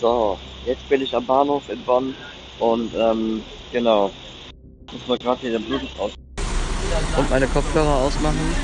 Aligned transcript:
So, 0.00 0.38
jetzt 0.64 0.88
bin 0.88 1.02
ich 1.02 1.14
am 1.14 1.26
Bahnhof 1.26 1.68
in 1.68 1.84
Bonn 1.84 2.14
und 2.58 2.90
ähm, 2.94 3.44
genau. 3.70 4.10
Muss 4.92 5.06
mal 5.06 5.18
gerade 5.18 5.40
hier 5.42 5.52
den 5.52 5.64
Bluetooth 5.64 5.90
aus. 5.98 6.12
Und 7.18 7.30
meine 7.30 7.46
Kopfhörer 7.46 7.96
ausmachen. 7.96 8.56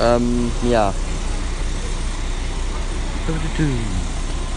Ähm, 0.00 0.50
ja. 0.70 0.94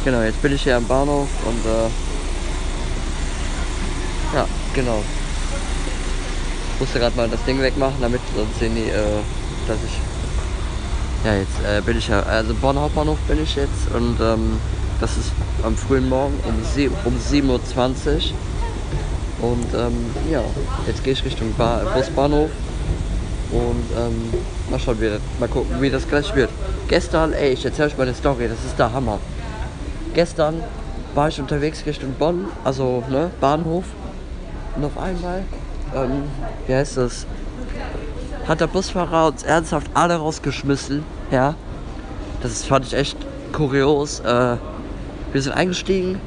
Genau, 0.05 0.21
jetzt 0.21 0.41
bin 0.41 0.53
ich 0.53 0.63
hier 0.63 0.77
am 0.77 0.87
Bahnhof 0.87 1.27
und 1.45 1.65
äh, 1.65 1.89
ja, 4.35 4.47
genau. 4.73 5.03
Ich 6.73 6.79
musste 6.79 6.99
gerade 6.99 7.17
mal 7.17 7.29
das 7.29 7.43
Ding 7.43 7.61
wegmachen, 7.61 7.99
damit 7.99 8.21
sonst 8.33 8.57
sehen 8.59 8.75
die, 8.75 8.89
äh, 8.89 9.21
dass 9.67 9.83
ich 9.83 9.99
ja, 11.25 11.33
jetzt 11.33 11.59
äh, 11.65 11.81
bin 11.81 11.97
ich 11.97 12.07
ja, 12.07 12.21
also 12.21 12.53
Bonn 12.53 12.79
Hauptbahnhof 12.79 13.17
bin 13.27 13.41
ich 13.41 13.55
jetzt 13.55 13.91
und 13.93 14.17
ähm, 14.21 14.59
das 15.01 15.17
ist 15.17 15.31
am 15.63 15.75
frühen 15.75 16.07
Morgen 16.07 16.35
um, 16.47 16.53
sie, 16.63 16.89
um 17.03 17.15
7.20 17.15 17.47
Uhr. 17.47 17.59
Und 19.41 19.73
ähm, 19.73 20.05
ja, 20.31 20.41
jetzt 20.87 21.03
gehe 21.03 21.13
ich 21.13 21.25
Richtung 21.25 21.53
ba 21.57 21.81
Busbahnhof 21.95 22.51
und 23.51 23.85
ähm, 23.97 24.33
mal 24.69 24.79
schauen, 24.79 25.01
wie 25.01 25.17
mal 25.39 25.49
gucken, 25.49 25.81
wie 25.81 25.89
das 25.89 26.07
gleich 26.07 26.33
wird. 26.35 26.49
Gestern, 26.87 27.33
ey, 27.33 27.53
ich 27.53 27.65
erzähle 27.65 27.87
euch 27.87 27.97
mal 27.97 28.03
eine 28.03 28.13
Story, 28.13 28.47
das 28.47 28.63
ist 28.63 28.77
der 28.77 28.93
Hammer. 28.93 29.19
Gestern 30.13 30.63
war 31.15 31.27
ich 31.27 31.39
unterwegs 31.39 31.85
Richtung 31.87 32.13
Bonn, 32.13 32.45
also 32.63 33.03
ne, 33.09 33.31
Bahnhof 33.41 33.85
und 34.75 34.85
auf 34.85 34.97
einmal, 34.97 35.43
ähm, 35.95 36.23
wie 36.67 36.75
heißt 36.75 36.97
das, 36.97 37.25
hat 38.47 38.61
der 38.61 38.67
Busfahrer 38.67 39.27
uns 39.27 39.43
ernsthaft 39.43 39.89
alle 39.95 40.17
rausgeschmissen. 40.17 41.03
Ja, 41.31 41.55
das 42.43 42.63
fand 42.63 42.85
ich 42.85 42.93
echt 42.93 43.17
kurios. 43.51 44.19
Äh, 44.19 44.57
wir 45.33 45.41
sind 45.41 45.53
eingestiegen. 45.53 46.21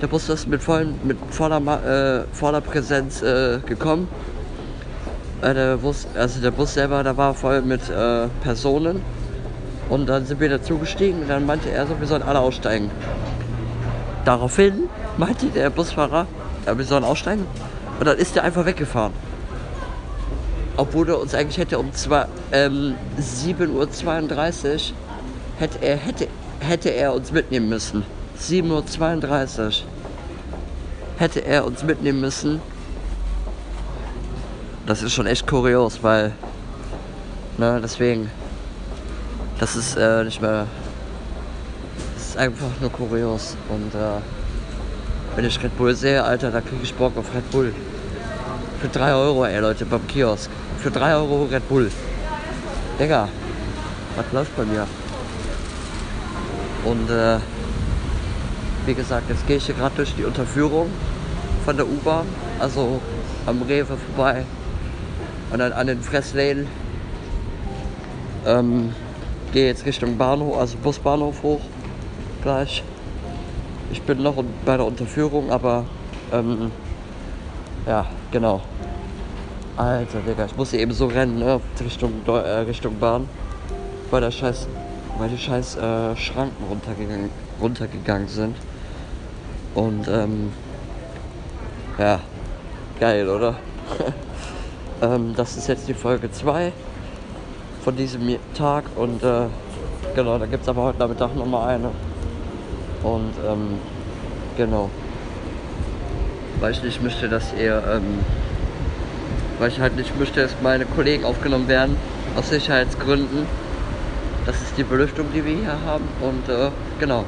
Der 0.00 0.06
Bus 0.06 0.28
ist 0.28 0.48
mit, 0.48 0.62
vollen, 0.62 0.98
mit 1.04 1.18
voller, 1.30 1.60
äh, 1.60 2.34
voller 2.34 2.60
Präsenz 2.62 3.20
äh, 3.20 3.58
gekommen. 3.66 4.08
Äh, 5.42 5.52
der 5.52 5.76
Bus, 5.76 6.06
also 6.14 6.40
der 6.40 6.50
Bus 6.50 6.74
selber, 6.74 7.02
da 7.02 7.16
war 7.16 7.34
voll 7.34 7.60
mit 7.60 7.90
äh, 7.90 8.28
Personen. 8.42 9.02
Und 9.90 10.08
dann 10.08 10.24
sind 10.24 10.40
wir 10.40 10.48
dazugestiegen 10.48 11.22
und 11.22 11.28
dann 11.28 11.44
meinte 11.44 11.70
er 11.70 11.86
so, 11.86 11.98
wir 11.98 12.06
sollen 12.06 12.22
alle 12.22 12.40
aussteigen. 12.40 12.90
Daraufhin 14.24 14.88
meinte 15.16 15.46
der 15.46 15.70
Busfahrer, 15.70 16.26
ja, 16.66 16.76
wir 16.76 16.84
sollen 16.84 17.04
aussteigen. 17.04 17.46
Und 17.98 18.06
dann 18.06 18.16
ist 18.16 18.36
er 18.36 18.44
einfach 18.44 18.64
weggefahren 18.64 19.12
obwohl 20.78 21.08
er 21.08 21.20
uns 21.20 21.34
eigentlich 21.34 21.58
hätte 21.58 21.78
um 21.78 21.90
ähm, 22.52 22.94
7.32 23.20 24.74
Uhr 24.74 24.96
hätte 25.58 25.78
er, 25.82 25.96
hätte, 25.96 26.28
hätte 26.60 26.90
er 26.90 27.12
uns 27.12 27.32
mitnehmen 27.32 27.68
müssen. 27.68 28.04
7.32 28.40 29.58
Uhr 29.58 29.72
hätte 31.18 31.44
er 31.44 31.66
uns 31.66 31.82
mitnehmen 31.82 32.20
müssen. 32.20 32.60
Das 34.86 35.02
ist 35.02 35.12
schon 35.12 35.26
echt 35.26 35.48
kurios, 35.48 35.98
weil, 36.02 36.32
ne, 37.58 37.80
deswegen, 37.82 38.30
das 39.58 39.74
ist 39.74 39.96
äh, 39.96 40.22
nicht 40.22 40.40
mehr, 40.40 40.68
das 42.14 42.28
ist 42.28 42.36
einfach 42.38 42.70
nur 42.80 42.90
kurios. 42.90 43.56
Und 43.68 43.94
äh, 43.96 44.20
wenn 45.34 45.44
ich 45.44 45.60
Red 45.60 45.76
Bull 45.76 45.96
sehe, 45.96 46.22
Alter, 46.22 46.52
da 46.52 46.60
kriege 46.60 46.84
ich 46.84 46.94
Bock 46.94 47.16
auf 47.16 47.34
Red 47.34 47.50
Bull. 47.50 47.74
Für 48.80 48.86
3 48.86 49.12
Euro, 49.12 49.44
ey 49.44 49.58
Leute, 49.58 49.84
beim 49.84 50.06
Kiosk. 50.06 50.48
Für 50.78 50.92
3 50.92 51.16
Euro 51.16 51.46
Red 51.50 51.68
Bull. 51.68 51.90
Digga, 53.00 53.28
was 54.14 54.26
läuft 54.32 54.56
bei 54.56 54.64
mir? 54.64 54.86
Und 56.84 57.10
äh, 57.10 57.38
wie 58.86 58.94
gesagt, 58.94 59.28
jetzt 59.30 59.44
gehe 59.48 59.56
ich 59.56 59.66
hier 59.66 59.74
gerade 59.74 59.96
durch 59.96 60.14
die 60.14 60.24
Unterführung 60.24 60.90
von 61.64 61.76
der 61.76 61.88
U-Bahn, 61.88 62.26
also 62.60 63.00
am 63.46 63.62
Rewe 63.62 63.96
vorbei 64.14 64.44
und 65.50 65.58
dann 65.58 65.72
an 65.72 65.88
den 65.88 66.00
Fressläden. 66.00 66.68
Ähm, 68.46 68.94
gehe 69.52 69.66
jetzt 69.66 69.86
Richtung 69.86 70.16
Bahnhof, 70.16 70.56
also 70.56 70.78
Busbahnhof 70.78 71.42
hoch 71.42 71.62
gleich. 72.44 72.84
Ich 73.90 74.02
bin 74.02 74.22
noch 74.22 74.36
bei 74.64 74.76
der 74.76 74.86
Unterführung, 74.86 75.50
aber 75.50 75.84
ähm, 76.32 76.70
ja, 77.84 78.06
genau. 78.30 78.62
Alter, 79.76 80.20
Digga, 80.20 80.46
ich 80.46 80.56
musste 80.56 80.76
eben 80.76 80.92
so 80.92 81.06
rennen, 81.06 81.38
ne, 81.38 81.60
Richtung, 81.80 82.12
äh, 82.26 82.30
Richtung 82.30 82.98
Bahn, 82.98 83.28
weil 84.10 84.20
der 84.20 84.32
scheiß, 84.32 84.66
weil 85.18 85.28
die 85.28 85.38
scheiß 85.38 85.76
äh, 85.76 86.16
Schranken 86.16 86.64
runtergegangen, 86.68 87.30
runtergegangen 87.60 88.28
sind. 88.28 88.56
Und 89.74 90.08
ähm, 90.08 90.52
ja, 91.96 92.18
geil, 92.98 93.28
oder? 93.28 93.54
ähm, 95.02 95.34
das 95.36 95.56
ist 95.56 95.68
jetzt 95.68 95.86
die 95.86 95.94
Folge 95.94 96.32
2 96.32 96.72
von 97.84 97.94
diesem 97.94 98.36
Tag 98.54 98.84
und 98.96 99.22
äh, 99.22 99.46
genau, 100.16 100.38
da 100.38 100.46
gibt 100.46 100.62
es 100.62 100.68
aber 100.68 100.82
heute 100.82 100.98
Nachmittag 100.98 101.36
nochmal 101.36 101.76
eine. 101.76 101.90
Und 103.04 103.32
ähm, 103.48 103.78
genau. 104.56 104.90
Weil 106.60 106.72
ich 106.72 106.82
nicht 106.82 107.02
möchte, 107.02 107.28
dass 107.28 107.52
ihr 107.54 107.82
ähm, 107.88 108.24
weil 109.58 109.70
ich 109.70 109.80
halt 109.80 109.96
nicht 109.96 110.18
möchte, 110.18 110.42
dass 110.42 110.54
meine 110.62 110.84
Kollegen 110.86 111.24
aufgenommen 111.24 111.68
werden, 111.68 111.96
aus 112.36 112.48
Sicherheitsgründen. 112.48 113.46
Das 114.46 114.56
ist 114.62 114.78
die 114.78 114.84
Belüftung, 114.84 115.26
die 115.34 115.44
wir 115.44 115.56
hier 115.56 115.78
haben 115.84 116.04
und 116.20 116.48
äh, 116.48 116.70
genau. 116.98 117.24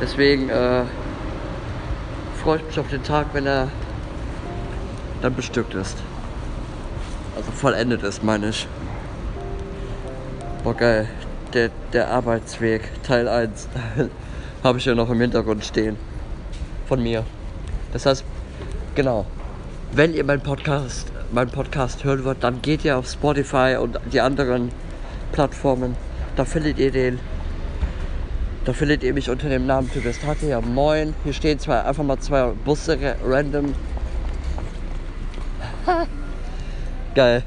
Deswegen 0.00 0.48
äh, 0.50 0.82
freue 2.42 2.58
ich 2.58 2.64
mich 2.64 2.78
auf 2.78 2.88
den 2.88 3.02
Tag, 3.02 3.28
wenn 3.32 3.46
er 3.46 3.68
dann 5.22 5.34
bestückt 5.34 5.74
ist. 5.74 5.96
Also 7.36 7.50
vollendet 7.52 8.02
ist, 8.02 8.22
meine 8.22 8.50
ich. 8.50 8.68
Boah, 10.62 10.74
geil. 10.74 11.08
Der, 11.54 11.70
der 11.92 12.10
Arbeitsweg, 12.10 13.02
Teil 13.02 13.26
1, 13.26 13.68
habe 14.62 14.78
ich 14.78 14.84
ja 14.84 14.94
noch 14.94 15.08
im 15.08 15.20
Hintergrund 15.20 15.64
stehen. 15.64 15.96
Von 16.86 17.02
mir. 17.02 17.24
Das 17.92 18.06
heißt, 18.06 18.24
genau, 18.94 19.26
wenn 19.92 20.14
ihr 20.14 20.24
meinen 20.24 20.42
Podcast, 20.42 21.10
meinen 21.32 21.50
Podcast 21.50 22.04
hören 22.04 22.24
wollt, 22.24 22.44
dann 22.44 22.60
geht 22.62 22.84
ihr 22.84 22.98
auf 22.98 23.08
Spotify 23.08 23.76
und 23.80 23.98
die 24.12 24.20
anderen 24.20 24.70
Plattformen. 25.32 25.96
Da 26.36 26.44
findet 26.44 26.78
ihr 26.78 26.90
den. 26.90 27.18
Da 28.64 28.72
findet 28.72 29.02
ihr 29.02 29.14
mich 29.14 29.30
unter 29.30 29.48
dem 29.48 29.66
Namen 29.66 29.90
Typist 29.90 30.24
Hatte. 30.26 30.46
Ja, 30.46 30.60
moin. 30.60 31.14
Hier 31.24 31.32
stehen 31.32 31.58
zwei, 31.58 31.82
einfach 31.82 32.04
mal 32.04 32.18
zwei 32.18 32.52
Busse 32.64 32.98
random. 33.24 33.74
Geil. 37.14 37.42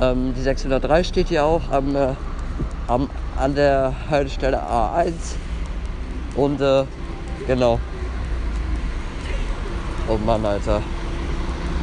Ähm, 0.00 0.32
die 0.36 0.42
603 0.42 1.04
steht 1.04 1.28
hier 1.28 1.44
auch 1.44 1.70
am, 1.70 1.96
äh, 1.96 2.14
am, 2.86 3.10
an 3.36 3.54
der 3.54 3.94
Haltestelle 4.08 4.62
A1. 4.62 5.12
Und 6.36 6.60
äh, 6.60 6.84
genau. 7.46 7.80
Oh 10.08 10.18
Mann, 10.18 10.44
Alter. 10.44 10.82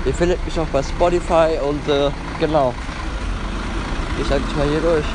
Ihr 0.06 0.14
findet 0.14 0.44
mich 0.46 0.60
auch 0.60 0.68
bei 0.68 0.84
Spotify 0.84 1.58
und 1.68 1.88
äh, 1.88 2.10
genau. 2.40 2.74
Ich 4.22 4.32
eigentlich 4.32 4.56
mal 4.56 4.68
hier 4.68 4.82
durch. 4.82 5.06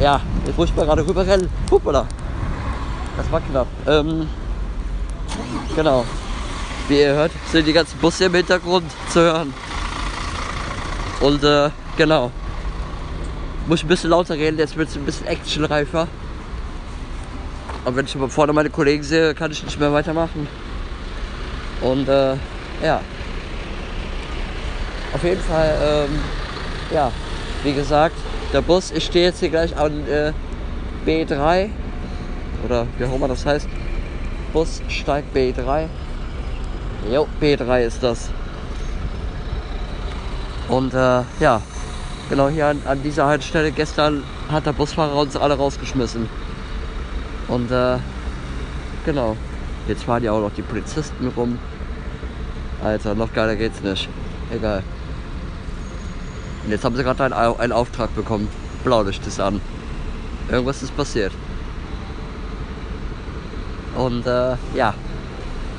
Ja, 0.00 0.20
jetzt 0.46 0.56
muss 0.56 0.68
ich 0.68 0.76
mal 0.76 0.86
gerade 0.86 1.06
rüber 1.06 1.26
rennen. 1.26 1.48
Hoppala. 1.70 2.06
Das 3.16 3.30
war 3.30 3.40
knapp. 3.40 3.66
Ähm, 3.86 4.28
genau. 5.74 6.04
Wie 6.88 7.00
ihr 7.00 7.14
hört, 7.14 7.32
sind 7.50 7.66
die 7.66 7.72
ganzen 7.72 7.98
Busse 7.98 8.24
im 8.24 8.34
Hintergrund 8.34 8.90
zu 9.10 9.20
hören. 9.20 9.52
Und 11.20 11.44
äh, 11.44 11.70
genau. 11.96 12.30
Muss 13.66 13.80
ich 13.80 13.84
ein 13.84 13.88
bisschen 13.88 14.10
lauter 14.10 14.34
reden, 14.34 14.58
jetzt 14.58 14.76
wird 14.76 14.88
es 14.88 14.96
ein 14.96 15.04
bisschen 15.04 15.26
actionreifer. 15.26 16.08
Aber 17.84 17.96
wenn 17.96 18.06
ich 18.06 18.14
aber 18.14 18.28
vorne 18.28 18.52
meine 18.52 18.70
Kollegen 18.70 19.02
sehe, 19.02 19.34
kann 19.34 19.50
ich 19.50 19.64
nicht 19.64 19.78
mehr 19.78 19.92
weitermachen. 19.92 20.46
Und 21.80 22.08
äh, 22.08 22.36
ja. 22.82 23.00
Auf 25.14 25.24
jeden 25.24 25.40
Fall, 25.42 25.74
ähm, 25.82 26.20
ja, 26.92 27.10
wie 27.64 27.72
gesagt, 27.72 28.16
der 28.52 28.60
Bus, 28.60 28.90
ich 28.92 29.04
stehe 29.04 29.26
jetzt 29.26 29.40
hier 29.40 29.50
gleich 29.50 29.76
an 29.76 30.06
äh, 30.06 30.32
B3 31.06 31.70
oder 32.64 32.86
wie 32.98 33.04
auch 33.04 33.14
immer 33.14 33.28
das 33.28 33.44
heißt. 33.44 33.68
Bus 34.52 34.80
steigt 34.88 35.34
B3. 35.36 35.86
Jo, 37.10 37.26
B3 37.40 37.82
ist 37.82 38.02
das. 38.02 38.30
Und 40.68 40.94
äh, 40.94 41.22
ja, 41.40 41.60
genau 42.30 42.48
hier 42.48 42.68
an, 42.68 42.82
an 42.84 43.02
dieser 43.02 43.26
Haltestelle 43.26 43.72
gestern 43.72 44.22
hat 44.50 44.66
der 44.66 44.72
Busfahrer 44.72 45.16
uns 45.16 45.36
alle 45.36 45.54
rausgeschmissen. 45.54 46.28
Und 47.52 47.70
äh, 47.70 47.98
genau, 49.04 49.36
jetzt 49.86 50.04
fahren 50.04 50.24
ja 50.24 50.32
auch 50.32 50.40
noch 50.40 50.54
die 50.54 50.62
Polizisten 50.62 51.28
rum. 51.36 51.58
Alter, 52.82 53.14
noch 53.14 53.30
geiler 53.34 53.56
geht's 53.56 53.82
nicht. 53.82 54.08
Egal. 54.50 54.82
Und 56.64 56.70
jetzt 56.70 56.82
haben 56.82 56.96
sie 56.96 57.02
gerade 57.02 57.24
einen, 57.24 57.34
einen 57.34 57.72
Auftrag 57.72 58.14
bekommen. 58.14 58.48
Blaulicht 58.84 59.26
ist 59.26 59.38
an. 59.38 59.60
Irgendwas 60.50 60.82
ist 60.82 60.96
passiert. 60.96 61.32
Und 63.98 64.26
äh, 64.26 64.56
ja, 64.74 64.94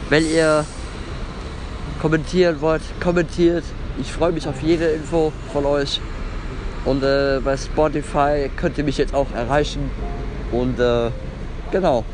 wenn 0.10 0.30
ihr 0.30 0.66
kommentieren 2.00 2.62
wollt, 2.62 2.84
kommentiert. 3.02 3.64
Ich 4.00 4.12
freue 4.12 4.32
mich 4.32 4.48
auf 4.48 4.62
jede 4.62 4.86
Info 4.90 5.34
von 5.52 5.66
euch. 5.66 6.00
Und 6.86 7.02
äh, 7.02 7.40
bei 7.44 7.58
Spotify 7.58 8.52
könnt 8.58 8.78
ihr 8.78 8.84
mich 8.84 9.00
jetzt 9.00 9.16
auch 9.16 9.32
erreichen. 9.34 9.90
Und 10.52 10.80
äh, 10.80 11.10
genau. 11.74 12.06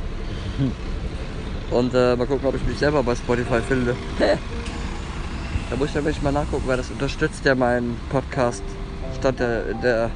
Und 1.70 1.94
äh, 1.94 2.16
mal 2.16 2.26
gucken, 2.26 2.48
ob 2.48 2.56
ich 2.56 2.66
mich 2.66 2.80
selber 2.80 3.04
bei 3.04 3.14
Spotify 3.14 3.62
finde. 3.62 3.96
da 5.70 5.76
muss 5.76 5.90
ich 5.90 5.96
nämlich 5.96 6.20
mal 6.24 6.32
nachgucken, 6.32 6.64
weil 6.66 6.78
das 6.78 6.90
unterstützt 6.90 7.46
ja 7.46 7.54
meinen 7.54 7.96
Podcast. 8.10 8.64
Stand 9.20 9.40
da 9.40 9.62
in 9.62 9.82
der 9.82 10.10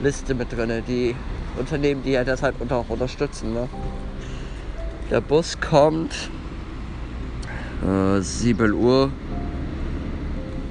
Liste 0.00 0.34
mit 0.34 0.50
drin, 0.50 0.82
die 0.88 1.14
Unternehmen, 1.58 2.02
die 2.02 2.12
ja 2.12 2.24
deshalb 2.24 2.54
auch 2.72 2.88
unterstützen. 2.88 3.52
Ne? 3.52 3.68
Der 5.10 5.20
Bus 5.20 5.60
kommt 5.60 6.30
äh, 7.84 8.20
7 8.20 8.72
Uhr 8.72 9.10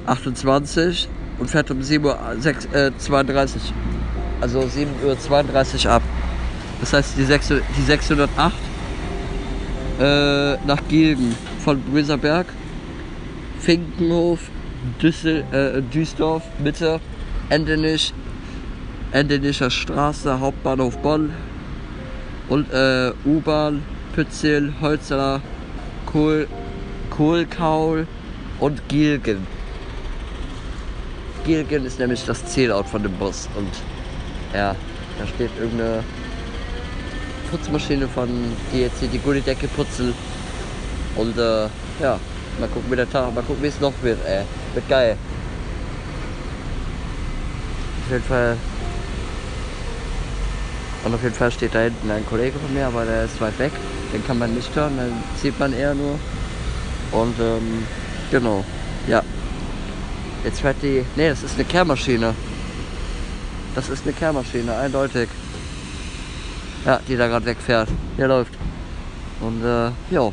28 0.07 1.10
und 1.38 1.50
fährt 1.50 1.69
um 1.69 1.84
7 1.84 2.06
Uhr 2.06 2.18
6, 2.40 2.66
äh, 2.74 2.92
32. 2.98 3.74
Also 4.42 4.68
7 4.68 4.90
Uhr 5.06 5.19
32 5.19 5.88
ab. 5.90 6.01
Das 6.80 6.94
heißt 6.94 7.18
die, 7.18 7.24
6, 7.24 7.54
die 7.78 7.81
608 7.81 8.56
äh, 10.00 10.56
nach 10.66 10.81
Gilgen 10.88 11.36
von 11.64 11.81
Brüserberg, 11.81 12.48
Finkenhof, 13.60 14.40
Düssel, 15.02 15.44
äh, 15.52 15.81
Duisdorf, 15.81 16.44
Mitte, 16.64 17.02
Endenich, 17.50 18.14
Endenischer 19.12 19.70
Straße, 19.70 20.40
Hauptbahnhof 20.40 20.98
Bonn 21.00 21.34
und 22.48 22.72
äh, 22.72 23.12
U-Bahn, 23.25 23.84
Pützel, 24.14 24.74
Holzer, 24.80 25.42
Kohl, 26.06 26.48
Kohlkaul 27.10 28.08
und 28.60 28.88
Gilgen. 28.88 29.46
Gilgen 31.46 31.86
ist 31.86 32.00
nämlich 32.00 32.24
das 32.25 32.46
Zielort 32.46 32.88
von 32.88 33.04
dem 33.04 33.14
Bus 33.14 33.50
und 33.56 33.70
ja, 34.54 34.75
da 35.18 35.28
steht 35.28 35.52
irgendeine 35.60 36.04
Putzmaschine 37.51 38.07
von, 38.07 38.30
die 38.74 38.81
jetzt 38.81 39.00
hier 39.00 39.10
die 39.10 39.19
Gullidecke 39.19 39.68
putzen 39.68 40.13
und 41.16 41.38
äh, 41.38 41.68
ja, 42.01 42.19
mal 42.60 42.69
gucken 42.69 42.92
wie 42.92 42.96
der 42.96 43.10
Tag, 43.10 43.34
mal 43.34 43.44
gucken 43.44 43.63
wie 43.63 43.68
es 43.68 43.80
noch 43.80 43.94
wird, 44.01 44.19
ey. 44.25 44.44
Wird 44.74 44.88
geil. 44.88 45.18
Auf 48.06 48.12
jeden 48.12 48.24
Fall 48.24 48.57
und 51.04 51.13
auf 51.13 51.24
jeden 51.24 51.36
Fall 51.36 51.51
steht 51.51 51.74
da 51.74 51.80
hinten 51.80 52.12
ein 52.12 52.25
Kollege 52.25 52.60
von 52.60 52.74
mir, 52.74 52.88
aber 52.88 53.06
der 53.06 53.24
ist 53.24 53.40
weit 53.40 53.57
weg. 53.57 53.72
Den 54.13 54.25
kann 54.25 54.38
man 54.38 54.54
nicht 54.54 54.75
hören, 54.75 54.98
den 54.98 55.13
sieht 55.42 55.57
man 55.60 55.74
eher 55.74 55.96
nur. 55.96 56.19
Und 57.12 57.40
ähm, 57.40 57.86
genau, 58.31 58.66
ja. 59.07 59.24
Jetzt 60.44 60.62
fährt 60.62 60.78
die. 60.81 61.06
Ne, 61.16 61.30
das 61.30 61.44
ist 61.44 61.56
eine 61.56 61.66
Kehrmaschine. 61.66 62.34
Das 63.75 63.90
ist 63.90 64.04
eine 64.04 64.13
Kehrmaschine, 64.13 64.75
eindeutig. 64.75 65.30
Ja, 66.86 67.00
die 67.08 67.18
da 67.18 67.28
gerade 67.28 67.46
wegfährt. 67.46 67.90
Hier 68.16 68.28
läuft. 68.28 68.54
Und 69.42 69.64
äh, 69.64 69.92
ja. 70.12 70.31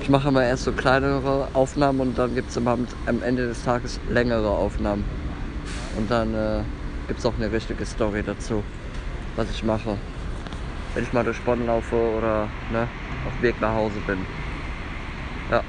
Ich 0.00 0.08
mache 0.08 0.28
immer 0.28 0.44
erst 0.44 0.64
so 0.64 0.72
kleinere 0.72 1.48
Aufnahmen 1.52 2.00
und 2.00 2.18
dann 2.18 2.34
gibt 2.34 2.50
es 2.50 2.56
am 2.56 2.86
Ende 3.22 3.48
des 3.48 3.64
Tages 3.64 3.98
längere 4.08 4.48
Aufnahmen. 4.48 5.04
Und 5.96 6.10
dann 6.10 6.34
äh, 6.34 6.60
gibt 7.08 7.18
es 7.18 7.26
auch 7.26 7.34
eine 7.36 7.50
richtige 7.50 7.84
Story 7.84 8.22
dazu, 8.24 8.62
was 9.34 9.50
ich 9.50 9.64
mache. 9.64 9.96
Wenn 10.94 11.02
ich 11.02 11.12
mal 11.12 11.24
durch 11.24 11.40
Bonn 11.40 11.66
laufe 11.66 11.96
oder 11.96 12.48
ne, 12.70 12.86
auf 13.26 13.32
dem 13.40 13.42
Weg 13.42 13.60
nach 13.60 13.74
Hause 13.74 13.96
bin. 14.06 14.18
Ja. 15.50 15.62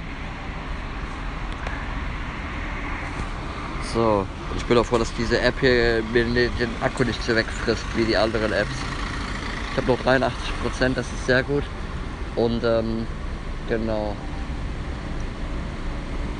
So, 3.93 4.25
ich 4.55 4.65
bin 4.65 4.77
auch 4.77 4.85
froh, 4.85 4.97
dass 4.99 5.13
diese 5.15 5.39
App 5.41 5.59
hier 5.59 6.03
mir 6.13 6.25
den 6.25 6.69
Akku 6.81 7.03
nicht 7.03 7.23
so 7.23 7.35
wegfrisst 7.35 7.85
wie 7.95 8.03
die 8.03 8.17
anderen 8.17 8.53
Apps. 8.53 8.75
Ich 9.77 9.83
habe 9.83 9.91
noch 9.91 10.03
83 10.03 10.59
Prozent, 10.63 10.97
das 10.97 11.05
ist 11.05 11.27
sehr 11.27 11.43
gut. 11.43 11.61
Und 12.35 12.63
ähm, 12.63 13.05
genau. 13.69 14.15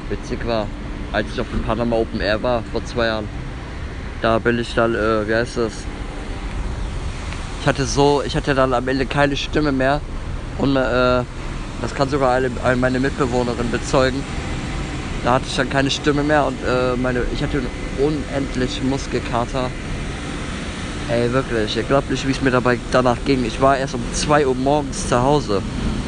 Witzig 0.10 0.48
war, 0.48 0.66
als 1.12 1.28
ich 1.31 1.39
auf 1.39 1.45
dem 1.51 1.62
Panama 1.62 1.98
Open 1.98 2.19
Air 2.19 2.42
war 2.42 2.63
vor 2.72 2.84
zwei 2.84 3.06
Jahren, 3.06 3.30
da 4.24 4.39
bin 4.39 4.57
ich 4.57 4.74
dann, 4.74 4.95
äh, 4.95 5.28
wie 5.28 5.36
heißt 5.36 5.57
das? 5.57 5.72
Ich 7.62 7.68
hatte 7.68 7.86
so, 7.86 8.24
ich 8.25 8.36
hatte 8.36 8.56
dann 8.56 8.74
am 8.74 8.88
Ende 8.88 9.06
keine 9.06 9.38
Stimme 9.38 9.72
mehr 9.72 10.01
und 10.57 10.75
äh, 10.75 11.24
das 11.81 11.94
kann 11.94 12.10
sogar 12.10 12.34
eine, 12.34 12.50
meine 12.75 13.00
Mitbewohnerin 13.00 13.69
bezeugen. 13.69 14.24
Da 15.24 15.34
hatte 15.34 15.45
ich 15.48 15.56
dann 15.56 15.69
keine 15.69 15.92
Stimme 15.92 16.24
mehr 16.24 16.44
und 16.48 16.57
äh, 16.68 16.95
meine, 16.95 17.22
ich 17.31 17.44
hatte 17.44 17.60
einen 17.60 17.69
unendlichen 18.04 18.89
Muskelkater. 18.89 19.69
Ey, 21.09 21.31
wirklich, 21.31 21.77
ihr 21.77 21.83
glaubt 21.83 22.09
nicht, 22.09 22.27
wie 22.27 22.31
es 22.31 22.42
mir 22.42 22.51
dabei 22.51 22.77
danach 22.92 23.15
ging. 23.24 23.45
Ich 23.45 23.62
war 23.62 23.77
erst 23.77 23.95
um 23.95 24.01
2 24.12 24.45
Uhr 24.45 24.56
morgens 24.56 25.07
zu 25.07 25.18
Hause. 25.18 25.62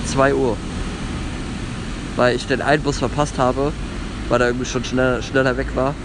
2 0.07 0.35
Uhr. 0.35 0.57
Weil 2.17 2.35
ich 2.35 2.45
den 2.47 2.61
einen 2.61 2.83
Bus 2.83 2.99
verpasst 2.99 3.37
habe, 3.37 3.71
weil 4.27 4.41
er 4.41 4.47
irgendwie 4.47 4.65
schon 4.65 4.83
schneller, 4.83 5.21
schneller 5.21 5.55
weg 5.55 5.67
war. 5.73 5.95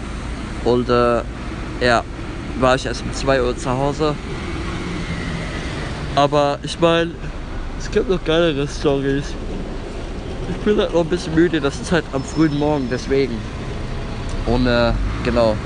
Und 0.64 0.88
äh, 0.88 1.22
ja, 1.84 2.04
war 2.60 2.76
ich 2.76 2.86
erst 2.86 3.02
um 3.02 3.12
2 3.12 3.42
Uhr 3.42 3.58
zu 3.58 3.68
Hause. 3.68 4.14
Aber 6.14 6.60
ich 6.62 6.78
meine, 6.78 7.10
es 7.80 7.90
gibt 7.90 8.08
noch 8.08 8.22
geilere 8.24 8.68
Stories. 8.68 9.34
Ich 10.50 10.56
bin 10.58 10.78
halt 10.78 10.94
noch 10.94 11.00
ein 11.00 11.08
bisschen 11.08 11.34
müde, 11.34 11.60
das 11.60 11.80
ist 11.80 11.90
halt 11.90 12.04
am 12.12 12.22
frühen 12.22 12.56
Morgen, 12.56 12.86
deswegen. 12.88 13.38
Und 14.46 14.68
äh, 14.68 14.92
genau. 15.24 15.56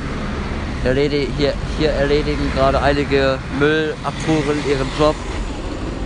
Erledi 0.88 1.28
hier, 1.36 1.52
hier 1.78 1.90
erledigen 1.90 2.50
gerade 2.54 2.80
einige 2.80 3.38
Müllabfuhren 3.58 4.58
ihren 4.66 4.88
Job. 4.98 5.14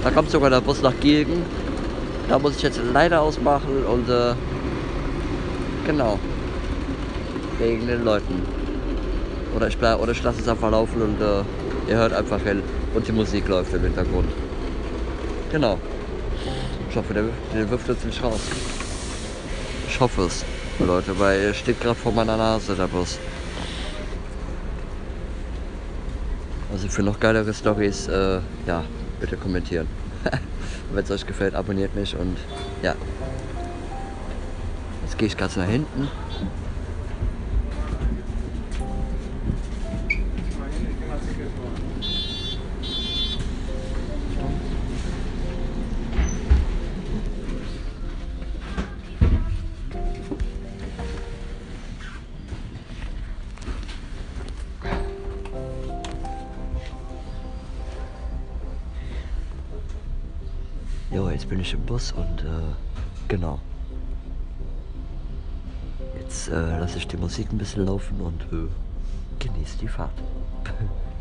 Da 0.02 0.10
kommt 0.10 0.28
sogar 0.28 0.50
der 0.50 0.60
Bus 0.60 0.82
nach 0.82 0.94
Gilgen. 1.00 1.44
Da 2.28 2.36
muss 2.40 2.56
ich 2.56 2.62
jetzt 2.62 2.80
leider 2.92 3.20
ausmachen 3.20 3.84
und 3.86 4.08
äh, 4.10 4.34
genau. 5.86 6.18
Wegen 7.60 7.86
den 7.86 8.04
Leuten. 8.04 8.42
Oder 9.54 9.68
ich, 9.68 9.78
oder 9.80 10.10
ich 10.10 10.22
lasse 10.24 10.40
es 10.40 10.48
einfach 10.48 10.72
laufen 10.72 11.00
und 11.00 11.20
äh, 11.20 11.88
ihr 11.88 11.98
hört 11.98 12.12
einfach 12.12 12.40
hin. 12.40 12.60
Und 12.92 13.06
die 13.06 13.12
Musik 13.12 13.46
läuft 13.46 13.72
im 13.74 13.82
Hintergrund. 13.82 14.32
Genau. 15.52 15.78
Ich 16.90 16.96
hoffe, 16.96 17.14
der, 17.14 17.22
der 17.54 17.70
wirft 17.70 17.86
jetzt 17.86 18.04
nicht 18.04 18.20
raus. 18.20 18.40
Ich 19.86 20.00
hoffe 20.00 20.22
es, 20.22 20.44
Leute, 20.84 21.16
weil 21.20 21.40
er 21.40 21.54
steht 21.54 21.80
gerade 21.80 21.94
vor 21.94 22.10
meiner 22.10 22.36
Nase, 22.36 22.74
der 22.74 22.88
Bus. 22.88 23.20
Also 26.72 26.88
für 26.88 27.02
noch 27.02 27.20
geilere 27.20 27.52
Stories, 27.52 28.08
äh, 28.08 28.40
ja, 28.66 28.82
bitte 29.20 29.36
kommentieren. 29.36 29.86
Wenn 30.92 31.04
es 31.04 31.10
euch 31.10 31.26
gefällt, 31.26 31.54
abonniert 31.54 31.94
mich 31.94 32.16
und 32.16 32.38
ja. 32.82 32.94
Jetzt 35.04 35.18
gehe 35.18 35.28
ich 35.28 35.36
ganz 35.36 35.56
nach 35.56 35.66
hinten. 35.66 36.08
Jo, 61.12 61.28
jetzt 61.28 61.46
bin 61.50 61.60
ich 61.60 61.74
im 61.74 61.80
Bus 61.80 62.12
und 62.12 62.40
äh, 62.40 62.72
genau. 63.28 63.58
Jetzt 66.18 66.48
äh, 66.48 66.78
lasse 66.78 66.96
ich 66.96 67.06
die 67.06 67.18
Musik 67.18 67.52
ein 67.52 67.58
bisschen 67.58 67.84
laufen 67.84 68.18
und 68.18 68.40
äh, 68.50 68.68
genieße 69.38 69.76
die 69.78 69.88
Fahrt. 69.88 70.18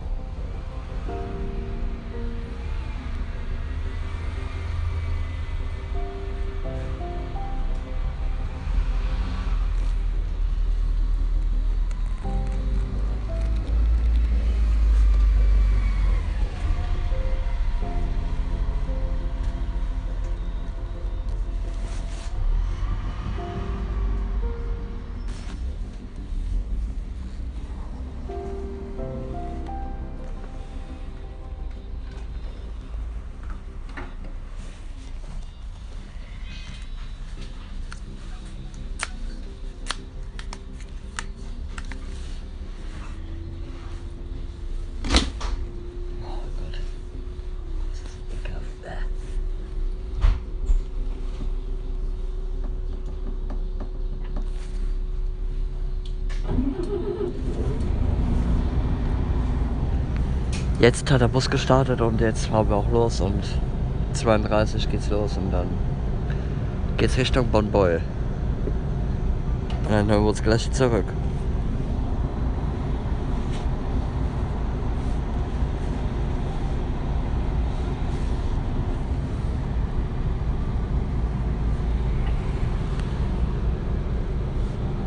jetzt 60.82 61.12
hat 61.12 61.22
der 61.22 61.28
Bus 61.28 61.48
gestartet 61.48 62.02
und 62.02 62.20
jetzt 62.22 62.48
fahren 62.48 62.68
wir 62.68 62.76
auch 62.76 62.92
los 62.92 63.22
und 63.22 63.44
32 64.14 64.90
geht's 64.90 65.12
los 65.12 65.38
und 65.38 65.52
dann 65.52 65.68
geht's 66.98 67.18
Richtung 67.18 67.50
Bonn-Beul. 67.50 68.02
Und 69.84 69.92
dann 69.92 70.10
hören 70.10 70.24
wir 70.24 70.30
uns 70.30 70.42
gleich 70.42 70.72
zurück. 70.72 71.06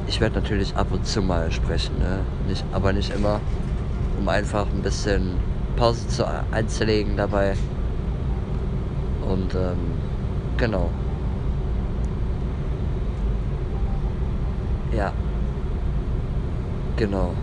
Ich 0.07 0.21
werde 0.21 0.37
natürlich 0.37 0.77
ab 0.77 0.87
und 0.93 1.05
zu 1.05 1.21
mal 1.21 1.51
sprechen, 1.51 1.99
ne? 1.99 2.21
nicht, 2.47 2.65
aber 2.71 2.93
nicht 2.93 3.13
immer, 3.13 3.41
um 4.17 4.29
einfach 4.29 4.67
ein 4.73 4.81
bisschen 4.81 5.33
Pause 5.77 6.07
zu, 6.09 6.27
einzulegen 6.51 7.17
dabei. 7.17 7.55
Und 9.27 9.55
ähm, 9.55 9.79
genau. 10.57 10.91
Ja. 14.93 15.13
Genau. 16.97 17.35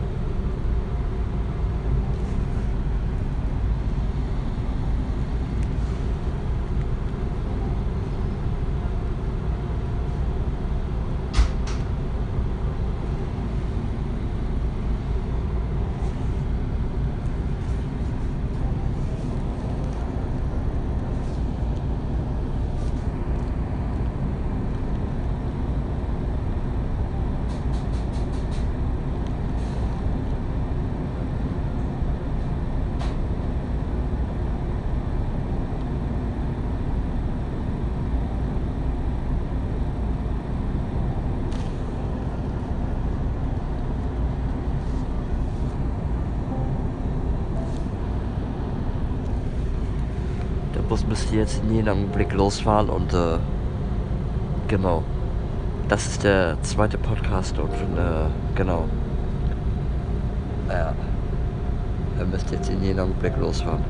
Der 50.74 50.82
Bus 50.82 51.06
müsste 51.06 51.31
jetzt 51.42 51.62
in 51.64 51.76
jedem 51.76 51.90
Augenblick 51.90 52.34
losfahren 52.34 52.90
und 52.90 53.14
äh, 53.14 53.38
genau. 54.68 55.04
Das 55.90 56.06
ist 56.06 56.24
der 56.24 56.62
zweite 56.62 56.98
Podcast 56.98 57.58
und 57.58 57.72
äh, 57.72 58.30
genau. 58.56 58.86
Ja. 60.70 60.94
Er 62.20 62.26
müsste 62.26 62.56
jetzt 62.56 62.70
in 62.70 62.84
jedem 62.84 63.00
Augenblick 63.00 63.36
losfahren. 63.38 63.84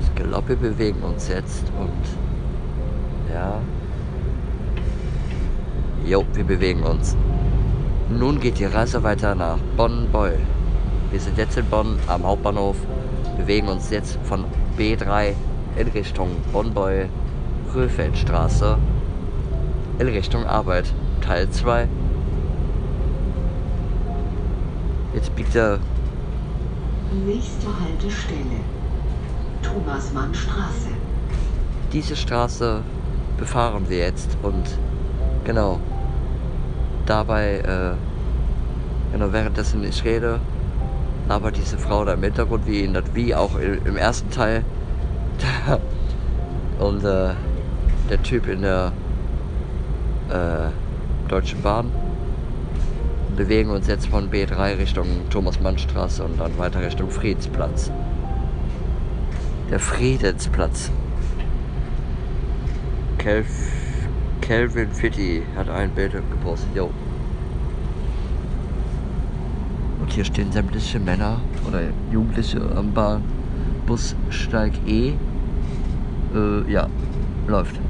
Ich 0.00 0.14
glaube, 0.14 0.48
wir 0.48 0.56
bewegen 0.56 1.02
uns 1.02 1.28
jetzt 1.28 1.64
und 1.78 3.32
ja. 3.32 3.60
Jo, 6.06 6.24
wir 6.32 6.44
bewegen 6.44 6.82
uns. 6.82 7.14
Nun 8.18 8.40
geht 8.40 8.58
die 8.58 8.66
Reise 8.66 9.02
weiter 9.02 9.34
nach 9.34 9.58
Bonn-Beul. 9.76 10.38
Wir 11.10 11.20
sind 11.20 11.38
jetzt 11.38 11.56
in 11.56 11.64
Bonn 11.66 11.98
am 12.06 12.24
Hauptbahnhof, 12.24 12.76
bewegen 13.36 13.68
uns 13.68 13.90
jetzt 13.90 14.18
von 14.24 14.44
B3 14.78 15.34
in 15.76 15.88
Richtung 15.88 16.30
Bonn-Beul, 16.52 17.08
Röfeldstraße, 17.74 18.76
in 19.98 20.08
Richtung 20.08 20.44
Arbeit, 20.44 20.92
Teil 21.22 21.48
2. 21.48 21.88
Jetzt 25.14 25.34
biegt 25.34 25.54
er 25.54 25.78
Nächste 27.26 27.66
Haltestelle. 27.66 28.60
Thomas-Mann-Straße. 29.62 30.88
diese 31.92 32.16
Straße 32.16 32.82
befahren 33.38 33.88
wir 33.88 33.98
jetzt 33.98 34.36
und 34.42 34.64
genau 35.44 35.80
dabei 37.06 37.58
äh, 37.58 39.12
genau 39.12 39.32
währenddessen 39.32 39.84
ich 39.84 40.04
rede 40.04 40.40
aber 41.28 41.50
diese 41.50 41.78
Frau 41.78 42.04
da 42.04 42.14
im 42.14 42.22
Hintergrund 42.22 42.66
wie 42.66 42.80
in 42.80 42.98
wie 43.14 43.34
auch 43.34 43.58
im 43.58 43.96
ersten 43.96 44.30
Teil 44.30 44.64
und 46.78 47.04
äh, 47.04 47.30
der 48.10 48.22
Typ 48.22 48.48
in 48.48 48.62
der 48.62 48.92
äh, 50.28 51.28
Deutschen 51.28 51.62
Bahn 51.62 51.90
bewegen 53.36 53.70
uns 53.70 53.86
jetzt 53.86 54.06
von 54.06 54.30
B3 54.30 54.78
Richtung 54.78 55.06
Thomas-Mann-Straße 55.30 56.22
und 56.22 56.38
dann 56.38 56.56
weiter 56.58 56.82
Richtung 56.82 57.10
Friedensplatz. 57.10 57.90
Der 59.70 59.80
Friedensplatz. 59.80 60.90
Kelv 63.16 63.46
Kelvin 64.52 64.92
Fitti 64.92 65.42
hat 65.56 65.70
ein 65.70 65.88
Bild 65.92 66.12
gepostet. 66.12 66.68
Jo. 66.74 66.90
Und 69.98 70.12
hier 70.12 70.26
stehen 70.26 70.52
sämtliche 70.52 71.00
Männer 71.00 71.40
oder 71.66 71.80
Jugendliche 72.12 72.60
am 72.76 72.92
Bahnbussteig 72.92 74.74
E. 74.86 75.14
Äh, 76.34 76.70
ja, 76.70 76.86
läuft. 77.46 77.80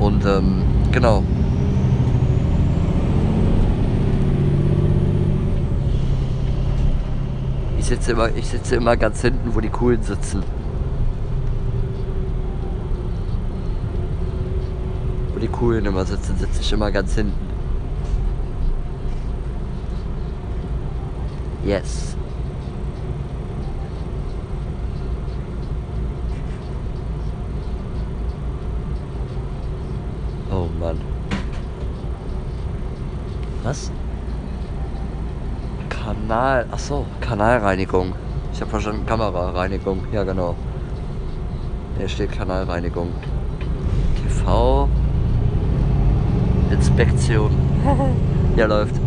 Und 0.00 0.24
ähm, 0.24 0.62
genau. 0.90 1.22
Ich 7.78 7.84
sitze 7.84 8.12
immer, 8.12 8.30
ich 8.34 8.46
sitze 8.46 8.76
immer 8.76 8.96
ganz 8.96 9.20
hinten, 9.20 9.54
wo 9.54 9.60
die 9.60 9.68
Coolen 9.68 10.02
sitzen. 10.02 10.42
Coolen 15.52 15.86
immer 15.86 16.04
sitzen, 16.04 16.36
sitze 16.36 16.60
ich 16.60 16.72
immer 16.72 16.90
ganz 16.90 17.14
hinten. 17.14 17.52
Yes. 21.64 22.16
Oh 30.50 30.66
Mann. 30.80 30.98
Was? 33.62 33.92
Kanal. 35.88 36.66
Achso, 36.72 37.06
Kanalreinigung. 37.20 38.14
Ich 38.52 38.60
habe 38.60 38.70
verstanden, 38.70 39.06
Kamerareinigung. 39.06 40.04
Ja, 40.12 40.24
genau. 40.24 40.56
Hier 41.96 42.08
steht 42.08 42.32
Kanalreinigung. 42.32 43.08
TV. 44.16 44.88
Inspektion. 46.92 47.50
ja, 48.56 48.66
läuft. 48.66 49.01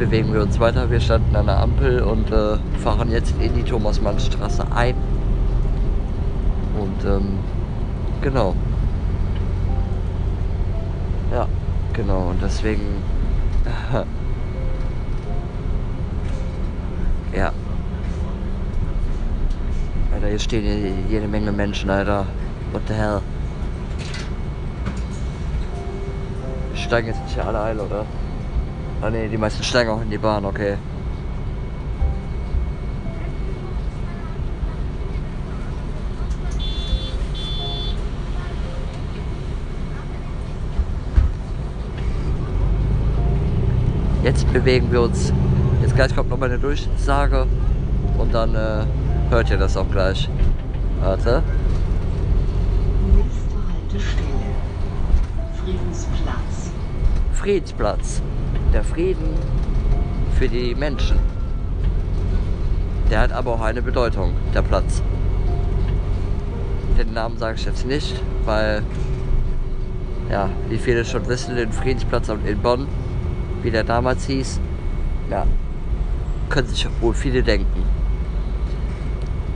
Bewegen 0.00 0.32
wir 0.32 0.40
uns 0.40 0.58
weiter. 0.58 0.90
Wir 0.90 0.98
standen 0.98 1.36
an 1.36 1.44
der 1.44 1.58
Ampel 1.58 2.00
und 2.00 2.32
äh, 2.32 2.56
fahren 2.78 3.10
jetzt 3.10 3.34
in 3.38 3.54
die 3.54 3.62
Thomas-Mann-Straße 3.62 4.64
ein. 4.74 4.94
Und 6.78 7.04
ähm, 7.04 7.38
genau. 8.22 8.56
Ja, 11.30 11.46
genau. 11.92 12.30
Und 12.30 12.40
deswegen. 12.42 12.80
ja. 17.36 17.52
Alter, 20.14 20.28
hier 20.28 20.38
stehen 20.38 21.04
jede, 21.10 21.28
Menge 21.28 21.52
Menschen, 21.52 21.90
Alter. 21.90 22.24
What 22.72 22.82
the 22.88 22.94
hell? 22.94 23.20
Steigen 26.74 27.08
jetzt 27.08 27.22
nicht 27.22 27.38
alle 27.38 27.60
ein, 27.60 27.78
oder? 27.78 28.06
Ah 29.02 29.08
ne, 29.08 29.28
die 29.28 29.38
meisten 29.38 29.62
steigen 29.62 29.90
auch 29.90 30.02
in 30.02 30.10
die 30.10 30.18
Bahn, 30.18 30.44
okay. 30.44 30.76
Jetzt 44.22 44.52
bewegen 44.52 44.92
wir 44.92 45.00
uns. 45.00 45.32
Jetzt 45.80 45.96
gleich 45.96 46.14
kommt 46.14 46.28
nochmal 46.28 46.50
eine 46.50 46.58
Durchsage 46.58 47.46
und 48.18 48.34
dann 48.34 48.54
äh, 48.54 48.84
hört 49.30 49.48
ihr 49.48 49.56
das 49.56 49.78
auch 49.78 49.90
gleich. 49.90 50.28
Warte. 51.00 51.42
Nächste 53.16 53.56
Haltestelle. 53.72 54.28
Friedensplatz. 55.64 56.70
Friedensplatz. 57.32 58.22
Der 58.72 58.84
Frieden 58.84 59.34
für 60.38 60.48
die 60.48 60.74
Menschen. 60.76 61.18
Der 63.10 63.20
hat 63.20 63.32
aber 63.32 63.54
auch 63.54 63.60
eine 63.60 63.82
Bedeutung, 63.82 64.32
der 64.54 64.62
Platz. 64.62 65.02
Den 66.96 67.12
Namen 67.12 67.36
sage 67.38 67.56
ich 67.56 67.64
jetzt 67.64 67.84
nicht, 67.84 68.22
weil, 68.44 68.82
ja, 70.30 70.48
wie 70.68 70.78
viele 70.78 71.04
schon 71.04 71.26
wissen, 71.26 71.56
den 71.56 71.72
Friedensplatz 71.72 72.28
in 72.28 72.58
Bonn, 72.58 72.86
wie 73.62 73.72
der 73.72 73.82
damals 73.82 74.26
hieß, 74.26 74.60
ja, 75.30 75.46
können 76.48 76.68
sich 76.68 76.86
wohl 77.00 77.14
viele 77.14 77.42
denken. 77.42 77.82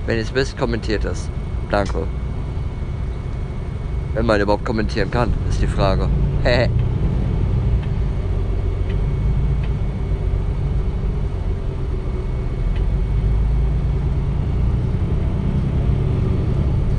Wenn 0.07 0.17
ihr 0.17 0.23
es 0.23 0.35
wisst, 0.35 0.59
kommentiert 0.59 1.05
es. 1.05 1.31
Danke. 1.71 2.07
Wenn 4.15 4.27
man 4.27 4.41
überhaupt 4.41 4.65
kommentieren 4.65 5.11
kann, 5.11 5.33
ist 5.49 5.63
die 5.63 5.67
Frage. 5.67 6.09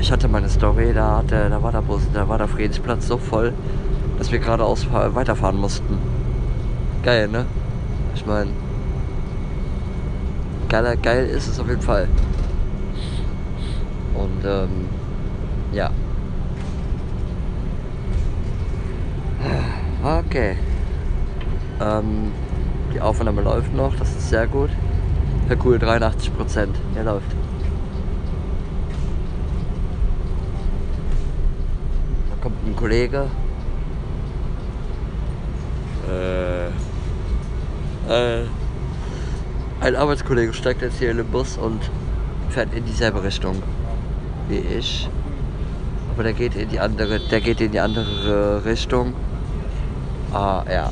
ich 0.06 0.12
hatte 0.12 0.28
meine 0.28 0.48
Story, 0.48 0.92
da, 0.94 1.16
hatte, 1.16 1.50
da 1.50 1.60
war 1.60 1.72
der 1.72 1.82
Bus, 1.82 2.00
da 2.14 2.28
war 2.28 2.38
der 2.38 2.46
Friedensplatz 2.46 3.08
so 3.08 3.18
voll, 3.18 3.52
dass 4.18 4.30
wir 4.30 4.38
geradeaus 4.38 4.86
weiterfahren 4.92 5.56
mussten. 5.56 5.98
Geil, 7.02 7.26
ne? 7.26 7.44
Ich 8.14 8.24
meine, 8.24 8.50
geil, 10.68 10.96
geil 11.02 11.26
ist 11.26 11.48
es 11.48 11.58
auf 11.58 11.68
jeden 11.68 11.82
Fall. 11.82 12.06
Und 14.14 14.44
ähm, 14.44 14.88
ja. 15.72 15.90
Okay. 20.04 20.56
Ähm, 21.80 22.30
die 22.94 23.00
Aufnahme 23.00 23.42
läuft 23.42 23.74
noch, 23.74 23.96
das 23.96 24.10
ist 24.10 24.28
sehr 24.28 24.46
gut. 24.46 24.70
Ja 25.48 25.56
cool, 25.64 25.80
83 25.80 26.36
Prozent, 26.36 26.76
der 26.94 27.02
läuft. 27.02 27.30
Da 32.30 32.42
kommt 32.42 32.55
ein 32.66 32.76
Kollege. 32.76 33.30
Äh, 36.08 36.66
äh, 38.08 38.46
ein 39.80 39.96
Arbeitskollege 39.96 40.52
steigt 40.52 40.82
jetzt 40.82 40.98
hier 40.98 41.10
in 41.10 41.18
den 41.18 41.26
Bus 41.26 41.56
und 41.56 41.90
fährt 42.50 42.74
in 42.74 42.84
dieselbe 42.84 43.22
Richtung 43.22 43.62
wie 44.48 44.58
ich. 44.58 45.08
Aber 46.12 46.22
der 46.22 46.32
geht 46.32 46.56
in 46.56 46.68
die 46.68 46.80
andere, 46.80 47.20
der 47.20 47.40
geht 47.40 47.60
in 47.60 47.72
die 47.72 47.80
andere 47.80 48.64
Richtung. 48.64 49.14
Ah, 50.32 50.64
ja. 50.68 50.90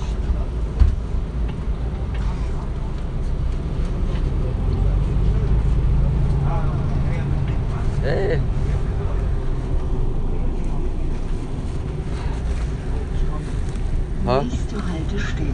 Hey. 8.02 8.38
Nächste 15.14 15.31
Haltestelle. 15.31 15.48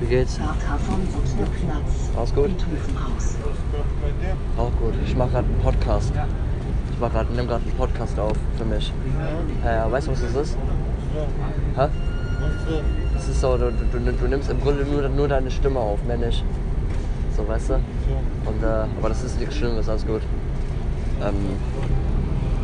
Wie 0.00 0.06
geht's? 0.06 0.34
Platz. 0.36 2.10
Alles 2.16 2.34
gut? 2.34 2.50
Auch 4.58 4.72
gut. 4.80 4.94
Ich 5.06 5.16
mache 5.16 5.30
gerade 5.30 5.46
einen 5.46 5.62
Podcast. 5.62 6.12
Ich 6.92 6.98
mache 6.98 7.12
gerade, 7.12 7.32
nehme 7.32 7.46
gerade 7.46 7.62
einen 7.64 7.76
Podcast 7.76 8.18
auf 8.18 8.36
für 8.58 8.64
mich. 8.64 8.92
Ja, 9.64 9.72
ja, 9.72 9.92
weißt 9.92 10.08
du, 10.08 10.12
was 10.12 10.20
das 10.22 10.34
ist? 10.34 10.58
Hä? 11.76 11.88
Das 13.14 13.28
ist 13.28 13.40
so, 13.40 13.56
du, 13.56 13.70
du, 13.70 14.12
du 14.12 14.28
nimmst 14.28 14.50
im 14.50 14.60
Grunde 14.60 14.84
nur, 14.84 15.08
nur 15.08 15.28
deine 15.28 15.50
Stimme 15.50 15.78
auf, 15.78 16.02
mehr 16.04 16.16
nicht. 16.16 16.44
So, 17.36 17.46
weißt 17.46 17.70
du? 17.70 17.74
Und, 17.74 18.62
äh, 18.64 18.66
aber 18.98 19.08
das 19.10 19.22
ist 19.22 19.38
nichts 19.38 19.56
Schlimmes, 19.56 19.88
alles 19.88 20.04
gut. 20.04 20.22
Ähm, 21.22 21.34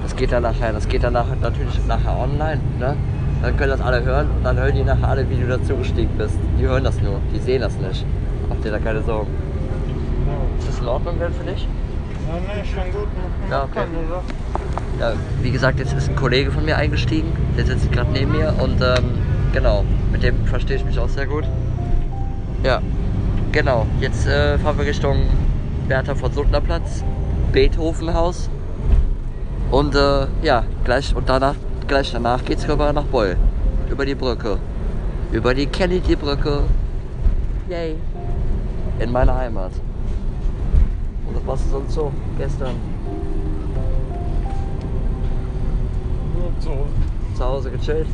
das 0.03 0.17
geht 0.17 0.33
dann 0.33 0.43
nachher, 0.43 0.73
das 0.73 0.89
geht 0.89 1.05
dann 1.05 1.13
nachher, 1.13 1.37
natürlich 1.37 1.79
nachher 1.87 2.19
online, 2.19 2.61
ne? 2.81 2.97
Dann 3.43 3.57
können 3.57 3.71
das 3.71 3.81
alle 3.81 4.03
hören 4.03 4.29
und 4.37 4.45
dann 4.45 4.57
hören 4.57 4.75
die 4.75 4.83
nachher 4.83 5.09
alle, 5.09 5.31
wie 5.31 5.37
du 5.37 5.47
dazugestiegen 5.47 6.17
bist. 6.17 6.35
Die 6.59 6.67
hören 6.67 6.85
das 6.85 7.01
nur, 7.01 7.21
die 7.33 7.39
sehen 7.39 7.61
das 7.61 7.77
nicht. 7.77 8.05
Mach 8.49 8.57
dir 8.57 8.73
da 8.73 8.79
keine 8.79 9.03
Sorgen. 9.03 9.31
Ist 10.59 10.69
das 10.69 10.79
in 10.81 10.89
Ordnung 10.89 11.19
denn 11.19 11.33
für 11.33 11.45
dich? 11.45 11.69
Ja, 12.29 12.35
nee, 12.35 12.65
schon 12.65 12.93
gut. 12.93 13.09
Ja, 13.51 13.65
okay. 13.65 13.87
Ja, 15.01 15.13
wie 15.43 15.51
gesagt, 15.51 15.79
jetzt 15.79 15.93
ist 15.93 16.09
ein 16.09 16.17
Kollege 16.17 16.51
von 16.51 16.65
mir 16.65 16.77
eingestiegen. 16.77 17.33
Der 17.57 17.65
sitzt 17.65 17.91
gerade 17.93 18.11
neben 18.11 18.33
mir 18.33 18.53
und 18.61 18.81
ähm, 18.81 19.05
genau, 19.53 19.85
mit 20.11 20.23
dem 20.23 20.45
verstehe 20.47 20.77
ich 20.77 20.85
mich 20.85 20.99
auch 20.99 21.09
sehr 21.09 21.27
gut. 21.27 21.45
Ja, 22.65 22.83
genau. 23.53 23.87
Jetzt 24.01 24.27
äh, 24.27 24.59
fahren 24.59 24.77
wir 24.77 24.87
Richtung 24.87 25.23
Bertha 25.87 26.15
von 26.15 26.33
Suttner 26.33 26.61
Platz, 26.61 27.05
Beethovenhaus. 27.53 28.51
Und 29.71 29.95
äh, 29.95 30.27
ja, 30.43 30.65
gleich 30.85 31.15
und 31.15 31.29
danach, 31.29 31.55
gleich 31.89 32.13
danach 32.13 32.45
geht's 32.45 32.69
rüber 32.69 32.93
nach 32.93 33.05
Beul. 33.05 33.37
Über 33.91 34.05
die 34.05 34.15
Brücke. 34.15 34.59
Über 35.33 35.55
die 35.55 35.67
Kennedy-Brücke. 35.67 36.65
Yay. 37.69 37.97
In 39.01 39.11
meine 39.11 39.35
Heimat. 39.35 39.73
Und 41.27 41.37
was 41.37 41.47
warst 41.47 41.67
du 41.67 41.71
sonst 41.71 41.95
so 41.95 42.13
gestern? 42.39 42.75
Nur 46.35 46.61
zu 46.61 46.71
Hause. 46.71 46.89
Zu 47.37 47.45
Hause 47.45 47.71
gechillt? 47.71 48.07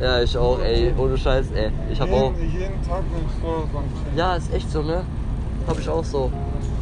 Ja, 0.00 0.22
ich 0.22 0.36
auch, 0.36 0.60
ey. 0.60 0.92
Ohne 0.96 1.18
Scheiß, 1.18 1.46
ey. 1.54 1.70
Ich 1.92 2.00
hab 2.00 2.10
auch. 2.10 2.32
Jeden, 2.34 2.52
jeden 2.52 2.82
Tag 2.82 3.02
bin 3.10 3.20
ich 3.26 3.40
zu 3.40 3.46
Hause 3.46 3.68
am 3.74 3.84
Chillen. 4.02 4.16
Ja, 4.16 4.36
ist 4.36 4.52
echt 4.54 4.70
so, 4.70 4.82
ne? 4.82 5.02
Hab 5.66 5.78
ich 5.78 5.88
auch 5.88 6.04
so. 6.04 6.30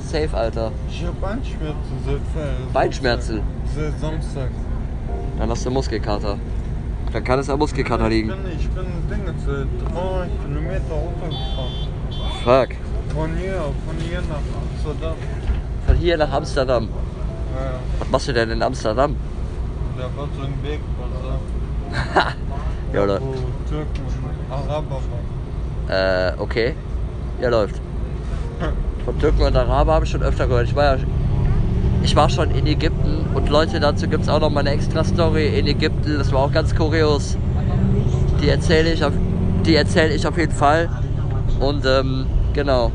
Safe, 0.01 0.37
Alter. 0.37 0.71
Ich 0.89 1.05
hab 1.05 1.21
Beinschmerzen 1.21 1.99
seit 2.05 2.73
Beinschmerzen? 2.73 3.43
Seit 3.75 3.99
Samstag. 3.99 4.51
Dann 5.39 5.51
hast 5.51 5.65
du 5.67 5.71
Muskelkater. 5.71 6.39
Dann 7.13 7.25
kann 7.25 7.39
es 7.39 7.49
am 7.51 7.59
Muskelkater 7.59 8.05
Ich 8.07 8.11
liegen. 8.11 8.29
bin, 8.29 8.39
ich 8.59 8.69
bin 8.71 8.85
Dinge 9.11 9.35
seit 9.47 9.95
drei 9.95 10.29
Kilometer 10.45 10.95
runtergefahren. 10.95 11.73
Fuck. 12.45 12.77
Von 13.15 13.37
hier, 13.37 13.55
von 13.87 13.97
hier 14.09 14.21
nach 14.23 14.43
Amsterdam. 14.61 15.15
Von 15.87 15.97
hier 15.97 16.17
nach 16.19 16.33
Amsterdam. 16.33 16.89
Ja, 16.89 17.81
Was 18.01 18.11
machst 18.11 18.29
du 18.29 18.33
denn 18.33 18.51
in 18.51 18.63
Amsterdam? 18.63 19.17
da 19.97 20.03
war 20.15 20.29
so 20.37 20.43
ein 20.43 20.53
Weg, 20.63 20.81
was 20.99 22.35
Ja, 22.93 23.03
oder? 23.05 23.21
wo 23.21 23.35
Türken 23.69 24.03
und 24.07 24.53
Araber 24.53 25.01
waren. 25.89 25.89
Äh, 25.89 26.33
okay. 26.39 26.75
Ja, 27.41 27.49
läuft. 27.49 27.81
Von 29.05 29.19
Türken 29.19 29.43
und 29.43 29.57
Araber 29.57 29.95
habe 29.95 30.05
ich 30.05 30.11
schon 30.11 30.23
öfter 30.23 30.47
gehört. 30.47 30.67
Ich 30.67 30.75
war 30.77 30.97
ja. 30.97 31.03
Ich 32.07 32.15
war 32.15 32.31
schon 32.31 32.53
in 32.53 32.69
Ägypten 32.69 33.27
und 33.35 33.49
Leute, 33.49 33.81
dazu 33.81 34.07
gibt 34.07 34.23
es 34.23 34.29
auch 34.29 34.39
noch 34.39 34.49
mal 34.49 34.61
eine 34.61 34.71
extra 34.71 35.03
Story 35.03 35.59
in 35.59 35.67
Ägypten. 35.67 36.17
Das 36.17 36.31
war 36.31 36.43
auch 36.43 36.53
ganz 36.53 36.73
kurios. 36.73 37.37
Die 38.41 38.49
erzähle 38.49 38.93
ich 38.93 39.05
auf, 39.05 39.13
die 39.67 39.75
erzähle 39.75 40.15
ich 40.15 40.25
auf 40.25 40.39
jeden 40.39 40.53
Fall. 40.53 40.89
Und 41.59 41.85
ähm, 41.85 42.27
genau. 42.53 42.93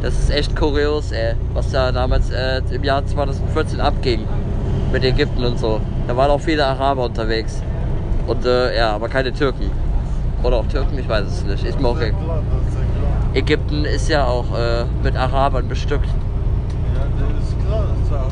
Das 0.00 0.14
ist 0.16 0.30
echt 0.30 0.54
kurios, 0.54 1.10
ey, 1.10 1.34
was 1.54 1.72
da 1.72 1.90
damals 1.90 2.30
äh, 2.30 2.62
im 2.70 2.84
Jahr 2.84 3.04
2014 3.04 3.80
abging 3.80 4.20
mit 4.92 5.02
Ägypten 5.02 5.44
und 5.44 5.58
so. 5.58 5.80
Da 6.06 6.16
waren 6.16 6.30
auch 6.30 6.40
viele 6.40 6.64
Araber 6.64 7.06
unterwegs. 7.06 7.62
Und 8.28 8.46
äh, 8.46 8.76
ja, 8.76 8.92
aber 8.92 9.08
keine 9.08 9.32
Türken. 9.32 9.72
Oder 10.44 10.58
auch 10.58 10.66
Türken, 10.68 10.96
ich 11.00 11.08
weiß 11.08 11.26
es 11.26 11.44
nicht. 11.44 11.64
Ist 11.64 11.80
mir. 11.80 12.14
Ägypten 13.34 13.84
ist 13.84 14.08
ja 14.08 14.24
auch 14.24 14.56
äh, 14.56 14.84
mit 15.02 15.16
Arabern 15.16 15.66
bestückt. 15.66 16.08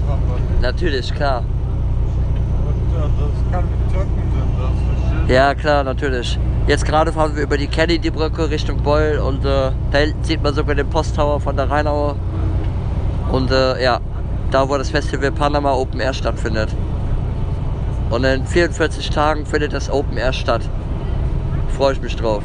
Sind. 0.06 0.60
Natürlich, 0.60 1.14
klar. 1.14 1.42
Ja, 2.94 3.02
das 3.02 3.52
kann 3.52 3.64
mit 3.64 3.92
Türken 3.92 4.08
sind, 4.16 5.28
das. 5.28 5.30
Ja, 5.30 5.54
klar, 5.54 5.84
natürlich. 5.84 6.38
Jetzt 6.66 6.84
gerade 6.84 7.12
fahren 7.12 7.34
wir 7.34 7.42
über 7.42 7.56
die 7.56 7.66
Kennedy-Brücke 7.66 8.50
Richtung 8.50 8.82
Beul 8.82 9.18
und 9.18 9.44
äh, 9.44 9.72
da 9.90 9.98
hinten 9.98 10.22
sieht 10.22 10.42
man 10.42 10.54
sogar 10.54 10.74
den 10.74 10.88
Posttower 10.88 11.40
von 11.40 11.56
der 11.56 11.70
Rheinauer. 11.70 12.16
Und 13.30 13.50
äh, 13.50 13.82
ja, 13.82 14.00
da 14.50 14.68
wo 14.68 14.76
das 14.76 14.90
Festival 14.90 15.32
Panama 15.32 15.72
Open 15.72 16.00
Air 16.00 16.14
stattfindet. 16.14 16.68
Und 18.10 18.24
in 18.24 18.46
44 18.46 19.10
Tagen 19.10 19.46
findet 19.46 19.72
das 19.72 19.90
Open 19.90 20.16
Air 20.18 20.32
statt. 20.32 20.62
Freue 21.76 21.94
ich 21.94 22.02
mich 22.02 22.14
drauf. 22.14 22.44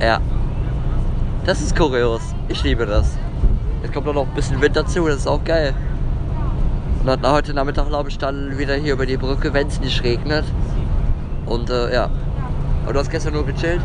Ja. 0.00 0.20
Das 1.44 1.60
ist 1.60 1.76
kurios. 1.76 2.22
Ich 2.48 2.64
liebe 2.64 2.86
das. 2.86 3.18
Jetzt 3.84 3.92
kommt 3.92 4.08
auch 4.08 4.14
noch 4.14 4.26
ein 4.26 4.34
bisschen 4.34 4.62
Wind 4.62 4.74
dazu, 4.74 5.06
das 5.06 5.18
ist 5.18 5.26
auch 5.26 5.44
geil. 5.44 5.74
Und 7.00 7.06
dann 7.06 7.30
heute 7.30 7.52
Nachmittag 7.52 7.86
glaube 7.88 8.08
ich 8.08 8.16
dann 8.16 8.56
wieder 8.56 8.76
hier 8.76 8.94
über 8.94 9.04
die 9.04 9.18
Brücke, 9.18 9.52
wenn 9.52 9.66
es 9.66 9.78
nicht 9.78 10.02
regnet. 10.02 10.46
Und 11.44 11.68
äh, 11.68 11.92
ja. 11.92 12.08
Aber 12.84 12.94
du 12.94 12.98
hast 12.98 13.10
gestern 13.10 13.34
nur 13.34 13.44
gechillt? 13.44 13.82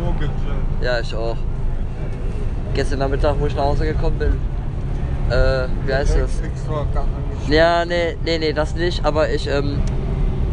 Nur 0.00 0.12
gechillt. 0.14 0.32
Ja, 0.82 0.98
ich 0.98 1.14
auch. 1.14 1.36
Gestern 2.74 2.98
Nachmittag, 2.98 3.36
wo 3.38 3.46
ich 3.46 3.54
nach 3.54 3.62
Hause 3.62 3.86
gekommen 3.86 4.18
bin. 4.18 4.32
Äh, 5.30 5.68
wie 5.86 5.94
heißt 5.94 6.18
das? 6.18 6.42
Ja, 7.48 7.84
nee, 7.84 8.16
nee, 8.24 8.38
nee, 8.38 8.52
das 8.52 8.74
nicht. 8.74 9.04
Aber 9.04 9.30
ich, 9.30 9.46
ähm, 9.46 9.78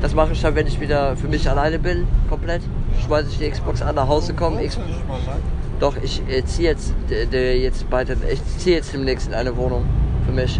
das 0.03 0.13
mache 0.13 0.33
ich 0.33 0.41
dann, 0.43 0.53
wenn 0.53 0.67
ich 0.67 0.79
wieder 0.79 1.17
für 1.17 1.27
mich 1.27 1.49
alleine 1.49 1.79
bin, 1.79 2.07
komplett. 2.29 2.61
Schmeiße 3.03 3.29
ich 3.31 3.39
die 3.39 3.49
Xbox 3.49 3.81
an, 3.81 3.95
nach 3.95 4.07
Hause 4.07 4.35
komme. 4.35 4.59
Wohnst 4.59 4.77
Doch, 5.79 5.95
ich 6.01 6.21
äh, 6.27 6.43
ziehe 6.43 6.69
jetzt, 6.69 6.93
jetzt 7.09 7.89
bald, 7.89 8.09
ich 8.31 8.43
ziehe 8.57 8.77
jetzt 8.77 8.93
demnächst 8.93 9.27
in 9.27 9.33
eine 9.33 9.55
Wohnung 9.55 9.85
für 10.25 10.31
mich. 10.31 10.59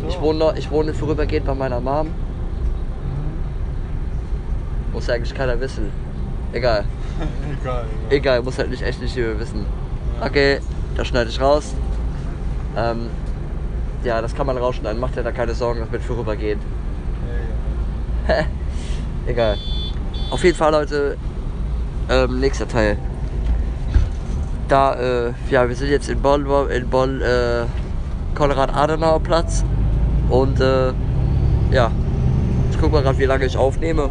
So. 0.00 0.08
Ich 0.08 0.20
wohne, 0.20 0.38
noch, 0.38 0.56
ich 0.56 0.70
wohne 0.70 0.92
vorübergehend 0.92 1.46
bei 1.46 1.54
meiner 1.54 1.80
Mom. 1.80 2.08
Muss 4.92 5.08
eigentlich 5.08 5.34
keiner 5.34 5.58
wissen. 5.60 5.90
Egal. 6.52 6.84
egal, 7.62 7.84
egal. 8.10 8.16
Egal, 8.16 8.42
muss 8.42 8.58
halt 8.58 8.70
nicht 8.70 8.82
echt 8.82 9.00
nicht 9.00 9.14
jeder 9.14 9.38
wissen. 9.38 9.66
Okay, 10.20 10.58
das 10.96 11.08
schneide 11.08 11.30
ich 11.30 11.40
raus. 11.40 11.74
Ähm, 12.76 13.10
ja, 14.02 14.20
das 14.20 14.34
kann 14.34 14.46
man 14.46 14.58
rausschneiden. 14.58 15.00
Macht 15.00 15.16
ja 15.16 15.22
da 15.22 15.30
keine 15.30 15.54
Sorgen, 15.54 15.80
das 15.80 15.92
wird 15.92 16.02
vorübergehen. 16.02 16.58
Ja, 18.28 18.34
Egal. 19.26 19.56
Auf 20.30 20.42
jeden 20.44 20.56
Fall, 20.56 20.72
Leute, 20.72 21.16
ähm, 22.10 22.40
nächster 22.40 22.68
Teil. 22.68 22.98
Da, 24.68 24.94
äh, 24.94 25.32
ja, 25.50 25.68
wir 25.68 25.76
sind 25.76 25.90
jetzt 25.90 26.08
in 26.08 26.22
Bonn, 26.22 26.46
in 26.70 26.88
Bonn, 26.88 27.20
äh, 27.20 27.64
Konrad-Adenauer-Platz. 28.34 29.64
Und, 30.30 30.58
äh, 30.60 30.92
ja, 31.70 31.90
ich 32.70 32.78
guck 32.80 32.92
mal 32.92 33.02
gerade, 33.02 33.18
wie 33.18 33.26
lange 33.26 33.44
ich 33.44 33.56
aufnehme. 33.56 34.08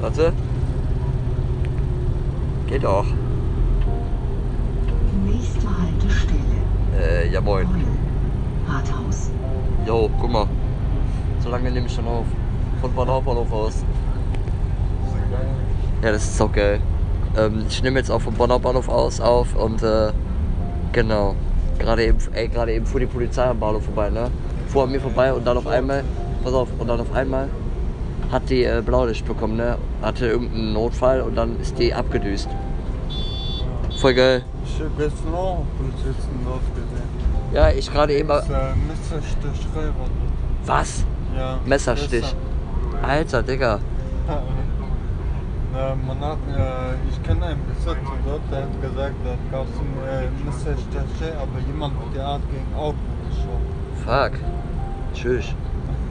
Warte. 0.00 0.32
Geht 2.66 2.86
auch. 2.86 3.06
Nächste 5.24 5.66
Haltestelle. 5.66 6.42
Äh, 6.98 7.32
ja 7.32 7.40
moin. 7.40 7.66
Rathaus. 8.68 9.30
Jo, 9.86 10.08
guck 10.20 10.30
mal. 10.30 10.46
So 11.40 11.50
lange 11.50 11.70
nehme 11.70 11.86
ich 11.86 11.94
schon 11.94 12.06
auf. 12.06 12.26
Von 12.80 12.92
Bonn 12.92 13.08
Hauptbahnhof 13.08 13.52
aus. 13.52 13.84
Ja, 16.02 16.12
das 16.12 16.22
ist 16.24 16.38
so 16.38 16.48
geil. 16.48 16.80
Ähm, 17.36 17.64
ich 17.68 17.82
nehme 17.82 17.98
jetzt 17.98 18.10
auch 18.10 18.20
vom 18.20 18.34
Bonner 18.34 18.58
Bahnhof 18.58 18.88
aus 18.88 19.20
auf 19.20 19.54
und 19.56 19.82
äh, 19.82 20.12
genau. 20.92 21.34
Gerade 21.78 22.04
eben, 22.04 22.18
ey, 22.32 22.48
gerade 22.48 22.72
eben 22.72 22.86
fuhr 22.86 23.00
die 23.00 23.06
Polizei 23.06 23.44
am 23.44 23.58
Bahnhof 23.58 23.84
vorbei, 23.84 24.10
ne? 24.10 24.30
Fuhr 24.68 24.84
an 24.84 24.92
mir 24.92 25.00
vorbei 25.00 25.32
und 25.32 25.44
dann 25.46 25.56
auf 25.56 25.66
einmal, 25.66 26.04
pass 26.44 26.52
auf, 26.52 26.68
und 26.78 26.88
dann 26.88 27.00
auf 27.00 27.12
einmal 27.12 27.48
hat 28.30 28.48
die 28.48 28.64
äh, 28.64 28.82
Blaulicht 28.84 29.26
bekommen, 29.26 29.56
ne? 29.56 29.76
Hatte 30.02 30.26
irgendeinen 30.26 30.72
Notfall 30.72 31.20
und 31.22 31.34
dann 31.34 31.58
ist 31.60 31.78
die 31.78 31.92
abgedüst. 31.92 32.48
Voll 33.98 34.14
geil. 34.14 34.44
Ich 34.64 34.80
habe 34.80 34.90
gestern 34.96 35.34
auch 35.34 35.64
Polizisten 35.76 36.38
dort 36.44 36.62
gesehen. 36.74 37.52
Ja, 37.52 37.70
ich 37.70 37.92
gerade 37.92 38.14
eben. 38.14 38.28
Das 38.28 38.48
äh, 38.48 38.52
Messersticherei 38.88 39.86
war 39.86 40.08
Was? 40.66 41.04
Ja. 41.36 41.58
Messerstich. 41.64 42.20
gestern. 42.20 42.38
Alter, 43.02 43.42
Digga. 43.42 43.80
Na, 45.74 45.96
man 46.06 46.20
hat, 46.20 46.38
äh, 46.56 47.10
ich 47.10 47.20
kenne 47.24 47.46
einen 47.46 47.60
Besitzer 47.66 47.96
dort, 48.24 48.42
der 48.48 48.62
hat 48.62 48.80
gesagt, 48.80 49.14
da 49.24 49.34
gab 49.50 49.66
es 49.66 49.80
eine 49.80 50.22
äh, 50.22 50.44
Messersticherei, 50.44 51.36
aber 51.36 51.58
jemand 51.66 51.94
hat 51.98 52.14
die 52.14 52.20
Art 52.20 52.42
gegen 52.48 52.74
Auto 52.76 52.96
geschossen. 53.28 53.74
Fuck. 54.06 54.38
Tschüss. 55.12 55.46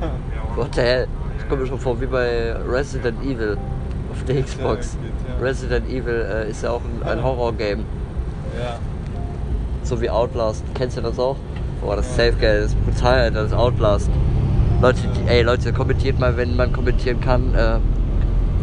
What 0.57 0.75
the 0.75 0.81
hell? 0.81 1.07
Ich 1.37 1.47
komme 1.47 1.61
mir 1.61 1.67
schon 1.67 1.79
vor 1.79 1.99
wie 2.01 2.07
bei 2.07 2.53
Resident 2.67 3.23
Evil 3.23 3.57
auf 4.11 4.23
der 4.25 4.43
Xbox. 4.43 4.97
Resident 5.41 5.87
Evil 5.87 6.27
äh, 6.29 6.49
ist 6.49 6.63
ja 6.63 6.71
auch 6.71 6.81
ein, 6.81 7.07
ein 7.07 7.23
Horror-Game. 7.23 7.85
Ja. 8.59 8.79
So 9.83 10.01
wie 10.01 10.09
Outlast. 10.09 10.65
Kennst 10.73 10.97
du 10.97 11.01
das 11.01 11.17
auch? 11.17 11.37
Boah, 11.79 11.95
das 11.95 12.07
ist 12.07 12.17
safe 12.17 12.33
geil. 12.33 12.61
Das 12.63 12.71
ist 12.71 12.85
brutal. 12.85 13.31
Das 13.31 13.47
ist 13.47 13.53
Outlast. 13.53 14.09
Leute, 14.81 14.99
die, 15.15 15.29
ey 15.29 15.41
Leute, 15.41 15.71
kommentiert 15.71 16.19
mal, 16.19 16.35
wenn 16.35 16.57
man 16.57 16.73
kommentieren 16.73 17.21
kann, 17.21 17.55
äh, 17.55 17.79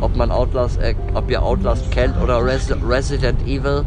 ob 0.01 0.17
man 0.17 0.31
Outlast, 0.31 0.81
äh, 0.81 0.95
ob 1.15 1.31
ihr 1.31 1.43
Outlast 1.43 1.91
kennt 1.91 2.21
oder 2.23 2.45
Res 2.45 2.73
Resident 2.87 3.43
Evil. 3.47 3.85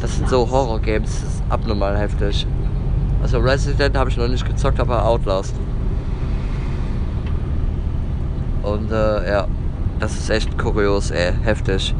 Das 0.00 0.16
sind 0.16 0.28
so 0.28 0.50
Horror-Games, 0.50 1.22
das 1.22 1.34
ist 1.34 1.42
abnormal 1.48 1.96
heftig. 1.96 2.46
Also 3.22 3.38
Resident 3.38 3.96
habe 3.96 4.10
ich 4.10 4.16
noch 4.16 4.28
nicht 4.28 4.46
gezockt, 4.46 4.80
aber 4.80 5.04
Outlast. 5.04 5.54
Und 8.62 8.90
äh, 8.90 9.30
ja, 9.30 9.46
das 10.00 10.16
ist 10.16 10.28
echt 10.28 10.58
kurios, 10.58 11.10
ey, 11.10 11.32
heftig. 11.42 11.94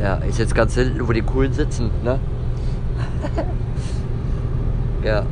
Ja, 0.00 0.14
ist 0.16 0.38
jetzt 0.38 0.54
ganz 0.54 0.74
hinten, 0.74 1.06
wo 1.06 1.12
die 1.12 1.22
coolen 1.22 1.52
sitzen, 1.52 1.90
ne? 2.02 2.18
ja. 5.04 5.26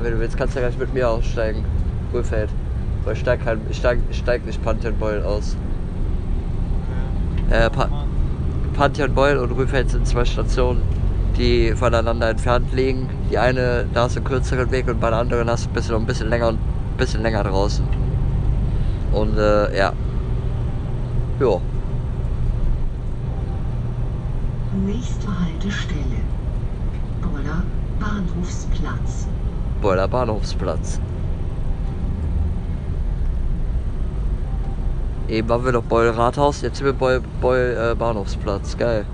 Wenn 0.00 0.12
du 0.12 0.18
willst, 0.18 0.36
kannst 0.36 0.56
du 0.56 0.60
ja 0.60 0.68
gleich 0.68 0.78
mit 0.78 0.94
mir 0.94 1.08
aussteigen. 1.08 1.64
Ruhefeld. 2.12 2.50
Weil 3.06 3.12
ich 3.12 3.20
steig, 3.20 3.46
halt, 3.46 3.60
ich 3.70 3.76
steig, 3.76 4.00
ich 4.10 4.18
steig 4.18 4.44
nicht 4.44 4.60
Pantheon-Beul 4.64 5.22
aus. 5.22 5.56
Äh, 7.50 7.70
pa 7.70 7.88
Pantheon-Beul 8.74 9.36
und 9.36 9.52
Rüfeld 9.52 9.90
sind 9.90 10.08
zwei 10.08 10.24
Stationen, 10.24 10.82
die 11.38 11.72
voneinander 11.76 12.28
entfernt 12.28 12.72
liegen. 12.74 13.08
Die 13.30 13.38
eine, 13.38 13.86
da 13.94 14.02
hast 14.02 14.16
du 14.16 14.18
einen 14.18 14.26
kürzeren 14.26 14.72
Weg 14.72 14.88
und 14.88 15.00
bei 15.00 15.08
der 15.10 15.20
anderen 15.20 15.48
hast 15.48 15.66
du 15.66 15.70
ein 15.70 15.72
bisschen, 15.74 15.92
noch 15.92 16.00
ein 16.00 16.06
bisschen 16.06 16.28
länger 16.28 16.48
und 16.48 16.56
ein 16.56 16.96
bisschen 16.98 17.22
länger 17.22 17.44
draußen. 17.44 17.86
Und 19.12 19.38
äh, 19.38 19.78
ja. 19.78 19.92
Jo. 21.38 21.62
Nächste 24.84 25.28
Haltestelle. 25.28 26.20
Boller 27.22 27.62
Bahnhofsplatz. 28.00 29.28
Boiler 29.80 30.08
Bahnhofsplatz. 30.08 31.00
Eben 35.28 35.48
waren 35.48 35.64
wir 35.64 35.72
noch 35.72 35.82
Beul 35.82 36.10
Rathaus, 36.10 36.62
jetzt 36.62 36.78
sind 36.78 36.86
wir 36.86 36.92
Beul, 36.92 37.20
Beul 37.40 37.76
äh, 37.92 37.94
Bahnhofsplatz. 37.94 38.76
Geil. 38.76 39.04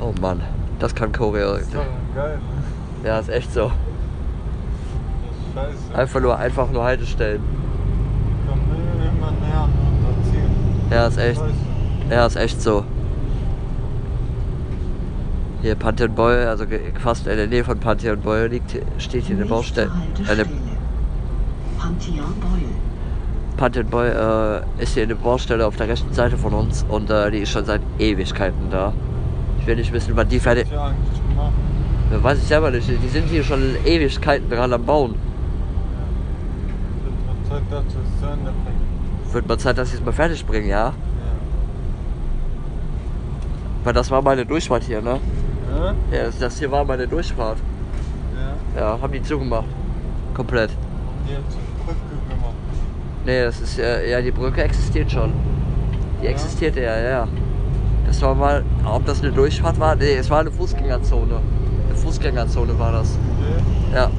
Oh 0.00 0.12
Mann, 0.20 0.40
das 0.78 0.94
kann 0.94 1.12
Choreo. 1.12 1.54
Das 1.54 1.62
ist 1.62 1.74
doch 1.74 1.84
geil. 2.14 2.38
Ja, 3.04 3.18
ist 3.18 3.28
echt 3.28 3.52
so. 3.52 3.72
Das 5.54 5.68
ist 5.70 5.86
scheiße. 5.88 5.98
Einfach 5.98 6.20
nur, 6.20 6.38
einfach 6.38 6.70
nur 6.70 6.84
Haltestellen. 6.84 7.42
Komm 8.48 8.60
immer 8.60 9.32
näher 9.32 9.60
an 9.60 9.70
unser 9.98 10.30
Ziel. 10.30 10.44
Ja, 10.90 11.06
ist 11.06 11.18
echt. 11.18 11.40
Scheiße. 11.40 11.54
Ja, 12.10 12.26
ist 12.26 12.36
echt 12.36 12.62
so. 12.62 12.84
Hier 15.62 15.74
Pantheon 15.74 16.14
Beul, 16.14 16.46
also 16.46 16.66
fast 17.02 17.26
in 17.26 17.36
der 17.36 17.46
Nähe 17.46 17.64
von 17.64 17.80
Pantheon 17.80 18.20
Beul 18.20 18.48
liegt, 18.48 18.76
steht 18.98 19.24
hier 19.24 19.36
eine 19.36 19.46
Baustelle. 19.46 19.90
Eine. 20.28 20.44
Pantheon 21.78 22.34
Beul. 22.38 22.68
Pantheon 23.56 23.86
Beul 23.86 24.64
äh, 24.78 24.82
ist 24.82 24.94
hier 24.94 25.04
eine 25.04 25.14
Baustelle 25.14 25.66
auf 25.66 25.76
der 25.76 25.88
rechten 25.88 26.12
Seite 26.12 26.36
von 26.36 26.52
uns 26.54 26.84
und 26.88 27.08
äh, 27.10 27.30
die 27.30 27.38
ist 27.38 27.50
schon 27.50 27.64
seit 27.64 27.80
Ewigkeiten 27.98 28.70
da. 28.70 28.92
Ich 29.60 29.66
will 29.66 29.76
nicht 29.76 29.92
wissen, 29.92 30.16
wann 30.16 30.28
die 30.28 30.40
fertig. 30.40 30.66
Ja. 30.70 30.92
Ja, 32.10 32.22
Weiß 32.22 32.38
ich 32.38 32.44
selber 32.44 32.70
nicht. 32.70 32.88
Die 32.88 33.08
sind 33.08 33.28
hier 33.28 33.44
schon 33.44 33.76
Ewigkeiten 33.84 34.50
dran 34.50 34.72
am 34.72 34.84
Bauen. 34.84 35.14
Wird 37.02 37.26
mal 37.26 37.48
Zeit, 37.48 37.62
dass 37.70 37.94
wir 37.94 38.02
es 38.02 38.20
zu 38.20 38.26
Ende 38.26 38.52
bringen. 38.64 39.32
Wird 39.32 39.48
mal 39.48 39.58
Zeit, 39.58 39.78
dass 39.78 39.90
sie 39.90 39.96
es 39.96 40.04
mal 40.04 40.12
fertig 40.12 40.44
bringen, 40.44 40.68
ja? 40.68 40.86
Ja. 40.86 40.92
Weil 43.84 43.92
das 43.92 44.10
war 44.10 44.20
meine 44.22 44.44
Durchfahrt 44.44 44.82
hier, 44.82 45.00
ne? 45.00 45.20
Ja? 45.74 45.94
Ja, 46.12 46.24
das, 46.26 46.38
das 46.38 46.58
hier 46.58 46.70
war 46.70 46.84
meine 46.84 47.06
Durchfahrt. 47.06 47.58
Ja. 48.76 48.80
Ja, 48.80 48.98
haben 49.00 49.12
die 49.12 49.22
zugemacht. 49.22 49.66
Komplett. 50.34 50.70
Die 51.28 51.34
hat 51.34 51.42
zur 51.50 51.60
Brücke 51.84 51.98
gemacht. 52.28 52.54
Nee, 53.24 53.42
das 53.44 53.60
ist 53.60 53.78
ja, 53.78 54.00
ja, 54.00 54.20
die 54.20 54.30
Brücke 54.30 54.62
existiert 54.62 55.10
schon. 55.10 55.32
Die 56.20 56.26
Ja? 56.26 56.30
existierte 56.30 56.80
ja, 56.80 56.98
ja. 56.98 57.28
Das 58.06 58.20
war 58.20 58.34
mal, 58.34 58.64
ob 58.84 59.06
das 59.06 59.22
eine 59.22 59.32
Durchfahrt 59.32 59.80
war? 59.80 59.96
Nee, 59.96 60.14
es 60.16 60.28
war 60.28 60.40
eine 60.40 60.50
Fußgängerzone. 60.50 61.40
Eine 61.88 61.96
Fußgängerzone 61.96 62.78
war 62.78 62.92
das. 62.92 63.18
Okay. 63.38 63.94
Ja. 63.94 64.10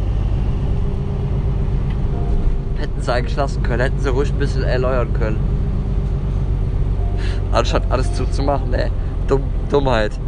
Hätten 2.77 3.01
sie 3.01 3.13
eigentlich 3.13 3.35
lassen 3.35 3.61
können, 3.63 3.81
hätten 3.81 3.99
sie 3.99 4.09
ruhig 4.09 4.31
ein 4.31 4.39
bisschen 4.39 4.63
erneuern 4.63 5.13
können. 5.13 5.39
Anstatt 7.51 7.83
alles 7.89 8.13
zuzumachen, 8.13 8.73
ey. 8.73 8.89
Dumm, 9.27 9.43
Dummheit. 9.69 10.19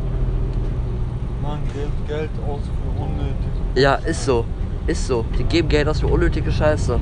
Mann, 1.42 1.60
Geld, 1.74 1.90
Geld 2.08 2.30
aus 2.48 2.62
für 2.62 3.02
unnötig. 3.02 3.36
Ja, 3.76 3.96
ist 3.96 4.24
so. 4.24 4.46
Ist 4.86 5.08
so. 5.08 5.26
Die 5.38 5.44
geben 5.44 5.68
Geld 5.68 5.88
aus 5.88 6.00
für 6.00 6.08
unnötige 6.08 6.52
Scheiße. 6.52 7.00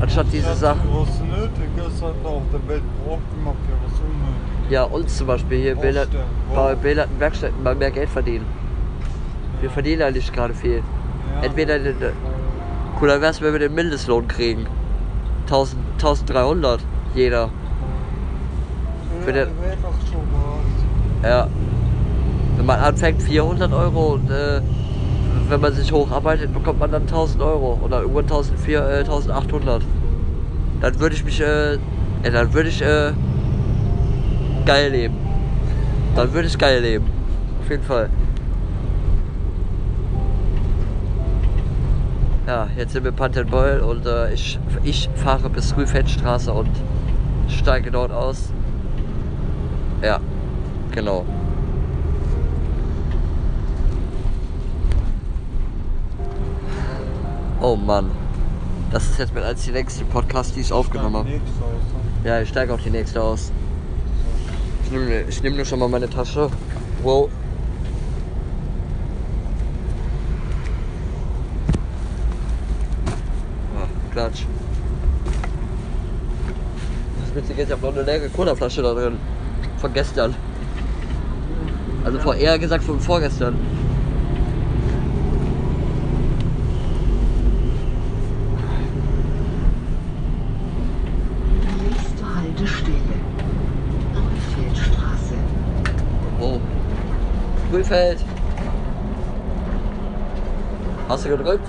Anstatt 0.00 0.26
diese 0.32 0.54
Sachen. 0.54 0.80
Was 0.92 1.20
nötig 1.20 1.70
ist, 1.88 2.02
hat 2.02 2.14
auf 2.24 2.42
der 2.52 2.68
Welt 2.68 2.82
braucht 3.04 3.20
immer 3.36 3.52
für 3.52 3.76
was 3.84 3.98
unnötig. 4.00 4.70
Ja, 4.70 4.82
uns 4.84 5.16
zum 5.16 5.26
Beispiel 5.26 5.58
hier 5.60 5.76
Bela- 5.76 6.06
bei. 6.54 6.74
Behinderten 6.74 7.18
Werkstätten 7.18 7.62
mal 7.62 7.74
mehr 7.74 7.90
Geld 7.90 8.08
verdienen. 8.10 8.44
Wir 9.60 9.70
verdienen 9.70 10.00
ja 10.00 10.10
nicht 10.10 10.32
gerade 10.34 10.52
viel. 10.54 10.82
Ja. 11.36 11.42
Entweder 11.46 11.78
den, 11.78 11.96
cooler 12.98 13.20
wär's, 13.20 13.40
wenn 13.40 13.52
wir 13.52 13.60
den 13.60 13.74
Mindestlohn 13.74 14.28
kriegen. 14.28 14.66
1000, 15.46 15.80
1300 15.98 16.80
jeder. 17.14 17.48
für 19.24 19.30
ja, 19.30 19.44
den- 19.46 19.48
wäre. 21.22 21.30
Ja. 21.30 21.46
Wenn 22.56 22.66
man 22.66 22.80
anfängt 22.80 23.22
400 23.22 23.72
Euro 23.72 24.14
und 24.14 24.30
äh, 24.30 24.60
wenn 25.48 25.60
man 25.60 25.72
sich 25.72 25.92
hocharbeitet, 25.92 26.52
bekommt 26.52 26.80
man 26.80 26.90
dann 26.90 27.02
1000 27.02 27.42
Euro 27.42 27.78
oder 27.82 28.00
irgendwann 28.00 28.24
1400, 28.24 28.90
äh, 28.90 29.10
1800. 29.10 29.82
Dann 30.80 31.00
würde 31.00 31.14
ich 31.14 31.24
mich, 31.24 31.40
äh, 31.40 31.78
dann 32.22 32.52
würde 32.52 32.68
ich 32.68 32.82
äh, 32.82 33.12
geil 34.64 34.90
leben. 34.90 35.16
Dann 36.14 36.32
würde 36.32 36.48
ich 36.48 36.58
geil 36.58 36.80
leben. 36.80 37.06
Auf 37.62 37.70
jeden 37.70 37.82
Fall. 37.82 38.10
Ja, 42.46 42.68
jetzt 42.76 42.92
sind 42.92 43.02
wir 43.02 43.10
in 43.10 43.16
Pantenbeul 43.16 43.80
und 43.80 44.06
äh, 44.06 44.32
ich, 44.32 44.58
ich 44.84 45.10
fahre 45.16 45.50
bis 45.50 45.76
Rüfettstraße 45.76 46.52
und 46.52 46.70
steige 47.48 47.90
dort 47.90 48.12
aus. 48.12 48.52
Ja, 50.00 50.20
genau. 50.92 51.24
Oh 57.66 57.74
Mann. 57.74 58.12
Das 58.92 59.02
ist 59.02 59.18
jetzt 59.18 59.34
mit 59.34 59.42
als 59.42 59.64
die 59.64 59.72
längste 59.72 60.04
Podcast, 60.04 60.54
die 60.54 60.60
ich 60.60 60.72
aufgenommen 60.72 61.16
habe. 61.16 61.40
Ja, 62.22 62.40
ich 62.40 62.48
steige 62.48 62.72
auf 62.72 62.80
die 62.80 62.90
nächste 62.90 63.20
aus. 63.20 63.50
Ich 64.84 64.92
nehme 64.92 65.24
ich 65.28 65.42
nur 65.42 65.64
schon 65.64 65.80
mal 65.80 65.88
meine 65.88 66.08
Tasche. 66.08 66.48
Wow. 67.02 67.28
Ah, 73.76 73.88
Klatsch. 74.12 74.46
Das 77.20 77.34
Witzige 77.34 77.62
ist, 77.62 77.68
ich 77.68 77.72
habe 77.72 77.84
noch 77.84 77.94
eine 77.94 78.04
leere 78.04 78.28
Colaflasche 78.28 78.80
da 78.80 78.94
drin. 78.94 79.16
Von 79.78 79.92
gestern. 79.92 80.36
Also 82.04 82.20
vor 82.20 82.36
eher 82.36 82.60
gesagt 82.60 82.84
von 82.84 83.00
vorgestern. 83.00 83.56
Nächste 91.82 92.24
Haltestelle. 92.34 92.96
Rüffeldstraße. 94.56 95.34
Oh. 96.40 96.60
Grünfeld. 97.86 98.18
Hast 101.08 101.24
du 101.24 101.28
gedrückt? 101.28 101.66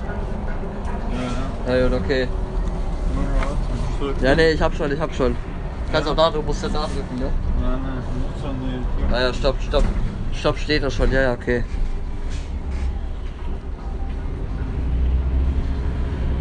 Ja, 1.67 1.73
ja. 1.73 1.77
Ja, 1.77 1.87
gut, 1.87 1.99
okay. 1.99 2.27
Ja, 4.21 4.29
Ja, 4.29 4.35
nee, 4.35 4.51
ich 4.51 4.61
hab 4.61 4.73
schon, 4.73 4.91
ich 4.91 4.99
hab 4.99 5.13
schon. 5.13 5.35
Kannst 5.91 6.09
auch 6.09 6.15
da, 6.15 6.31
du 6.31 6.41
musst 6.41 6.63
jetzt 6.63 6.73
nachdrücken, 6.73 7.15
ne? 7.19 7.29
Nein, 7.61 7.81
nein, 7.83 8.03
muss 8.33 8.43
ja 8.43 8.51
nicht. 8.51 9.13
Ah 9.13 9.21
ja, 9.21 9.33
stopp, 9.33 9.55
stopp. 9.61 9.83
Stopp 10.33 10.57
steht 10.57 10.83
da 10.83 10.89
schon, 10.89 11.11
ja, 11.11 11.21
ja, 11.21 11.33
okay. 11.33 11.63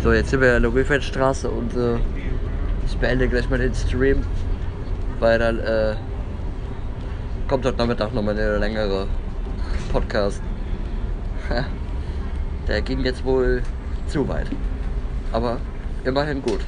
So, 0.03 0.13
jetzt 0.13 0.31
sind 0.31 0.41
wir 0.41 0.57
in 0.57 0.63
der 0.63 0.73
Rüfeldstraße 0.73 1.51
und 1.51 1.77
äh, 1.77 1.97
ich 2.87 2.97
beende 2.97 3.29
gleich 3.29 3.51
mal 3.51 3.59
den 3.59 3.75
Stream, 3.75 4.25
weil 5.21 5.39
dann 5.39 5.59
äh, 5.61 5.97
kommt 7.49 7.65
heute 7.67 7.77
Nachmittag 7.77 8.15
nochmal 8.15 8.39
eine 8.39 8.59
längere 8.59 9.07
Podcast. 9.97 10.43
Der 12.69 12.83
ging 12.83 13.01
jetzt 13.01 13.25
wohl 13.25 13.63
zu 14.07 14.29
weit. 14.29 14.49
Aber 15.33 15.57
immerhin 16.05 16.43
gut. 16.43 16.61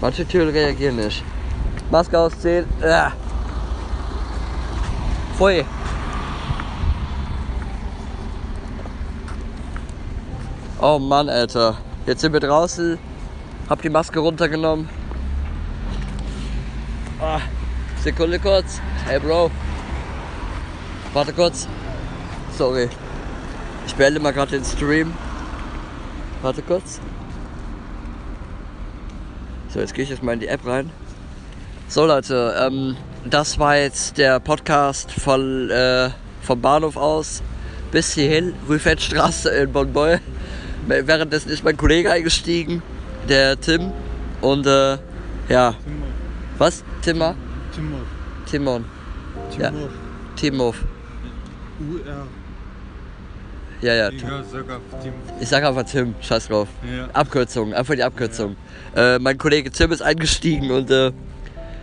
Manche 0.00 0.24
Türen 0.24 0.50
reagieren 0.50 0.94
nicht. 0.94 1.24
Maske 1.90 2.16
ausziehen. 2.16 2.64
Ah. 2.80 3.10
Pfui. 5.36 5.64
Oh 10.80 11.00
Mann, 11.00 11.28
Alter. 11.28 11.76
Jetzt 12.06 12.20
sind 12.20 12.32
wir 12.32 12.40
draußen. 12.40 12.98
Hab 13.68 13.82
die 13.82 13.90
Maske 13.90 14.20
runtergenommen. 14.20 14.88
Ah. 17.20 17.40
Sekunde 18.04 18.38
kurz. 18.38 18.82
Hey 19.06 19.18
Bro. 19.18 19.50
Warte 21.14 21.32
kurz. 21.32 21.66
Sorry. 22.58 22.90
Ich 23.86 23.94
beende 23.94 24.20
mal 24.20 24.30
gerade 24.30 24.50
den 24.50 24.64
Stream. 24.64 25.14
Warte 26.42 26.60
kurz. 26.60 27.00
So, 29.72 29.80
jetzt 29.80 29.94
gehe 29.94 30.04
ich 30.04 30.10
jetzt 30.10 30.22
mal 30.22 30.34
in 30.34 30.40
die 30.40 30.48
App 30.48 30.66
rein. 30.66 30.90
So 31.88 32.04
Leute, 32.04 32.54
ähm, 32.60 32.94
das 33.24 33.58
war 33.58 33.78
jetzt 33.78 34.18
der 34.18 34.38
Podcast 34.38 35.10
von, 35.10 35.70
äh, 35.70 36.10
vom 36.42 36.60
Bahnhof 36.60 36.98
aus 36.98 37.42
bis 37.90 38.12
hierhin, 38.12 38.52
Rüfettstraße 38.68 39.48
in 39.48 39.72
Bonn-Beul. 39.72 40.20
Währenddessen 40.86 41.48
ist 41.48 41.64
mein 41.64 41.78
Kollege 41.78 42.12
eingestiegen, 42.12 42.82
der 43.30 43.58
Tim. 43.58 43.92
Und 44.42 44.66
äh, 44.66 44.98
ja, 45.48 45.74
was? 46.58 46.84
Timmer? 47.00 47.34
Timur. 47.74 48.00
Timon. 48.46 48.84
Ja. 49.58 49.70
Timur. 49.70 49.90
Timov. 50.36 50.84
UR. 51.80 52.26
Ja, 53.80 53.94
ja. 53.94 54.08
Ich 54.10 54.22
Timur. 54.22 54.44
Ich 55.40 55.48
sag 55.48 55.64
einfach 55.64 55.84
Tim, 55.84 56.14
scheiß 56.20 56.48
drauf. 56.48 56.68
Ja. 56.84 57.08
Abkürzung, 57.12 57.74
einfach 57.74 57.94
die 57.94 58.02
Abkürzung. 58.02 58.56
Äh, 58.94 59.18
mein 59.18 59.38
Kollege 59.38 59.70
Tim 59.70 59.90
ist 59.92 60.02
eingestiegen 60.02 60.70
und 60.70 60.90
äh, 60.90 61.12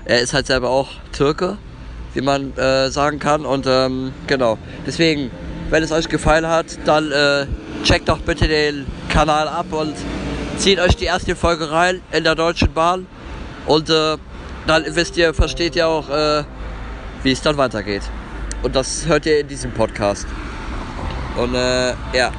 er 0.06 0.22
ist 0.22 0.34
halt 0.34 0.48
selber 0.48 0.70
auch 0.70 0.90
Türke, 1.12 1.58
wie 2.14 2.22
man 2.22 2.56
äh, 2.58 2.90
sagen 2.90 3.20
kann. 3.20 3.46
Und 3.46 3.66
ähm, 3.68 4.14
genau, 4.28 4.58
deswegen, 4.86 5.30
wenn 5.70 5.84
es 5.84 5.92
euch 5.92 6.08
gefallen 6.08 6.48
hat, 6.48 6.66
dann 6.86 7.12
äh, 7.12 7.46
checkt 7.84 8.08
doch 8.08 8.20
bitte 8.20 8.48
den 8.48 8.86
Kanal 9.10 9.48
ab 9.48 9.68
und 9.72 9.96
zieht 10.58 10.80
euch 10.80 10.96
die 10.96 11.06
erste 11.06 11.36
Folge 11.36 11.70
rein 11.70 12.02
in 12.12 12.24
der 12.24 12.36
Deutschen 12.36 12.72
Bahn. 12.74 13.08
Und 13.66 13.90
äh, 13.90 14.18
dann 14.68 14.84
wisst 14.88 15.18
ihr, 15.18 15.34
versteht 15.34 15.76
ihr 15.76 15.88
auch, 15.88 16.10
äh, 16.10 16.44
wie 17.24 17.32
es 17.32 17.42
dann 17.42 17.58
weitergeht. 17.58 18.04
Und 18.64 18.76
das 18.76 19.06
hört 19.08 19.26
ihr 19.26 19.40
in 19.40 19.48
diesem 19.48 19.72
Podcast. 19.72 20.28
Und 21.38 21.56
äh, 21.56 21.94
ja. 22.14 22.32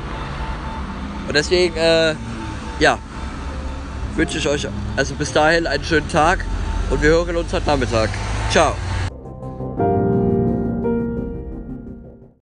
Und 1.27 1.35
deswegen, 1.35 1.77
äh, 1.77 2.15
ja, 2.79 2.99
wünsche 4.15 4.39
ich 4.39 4.49
euch 4.49 4.67
also 4.97 5.15
bis 5.15 5.33
dahin 5.33 5.67
einen 5.67 5.85
schönen 5.85 6.09
Tag 6.09 6.45
und 6.91 7.03
wir 7.03 7.11
hören 7.11 7.37
uns 7.37 7.53
heute 7.53 7.67
Nachmittag. 7.67 8.11
Ciao. 8.51 8.75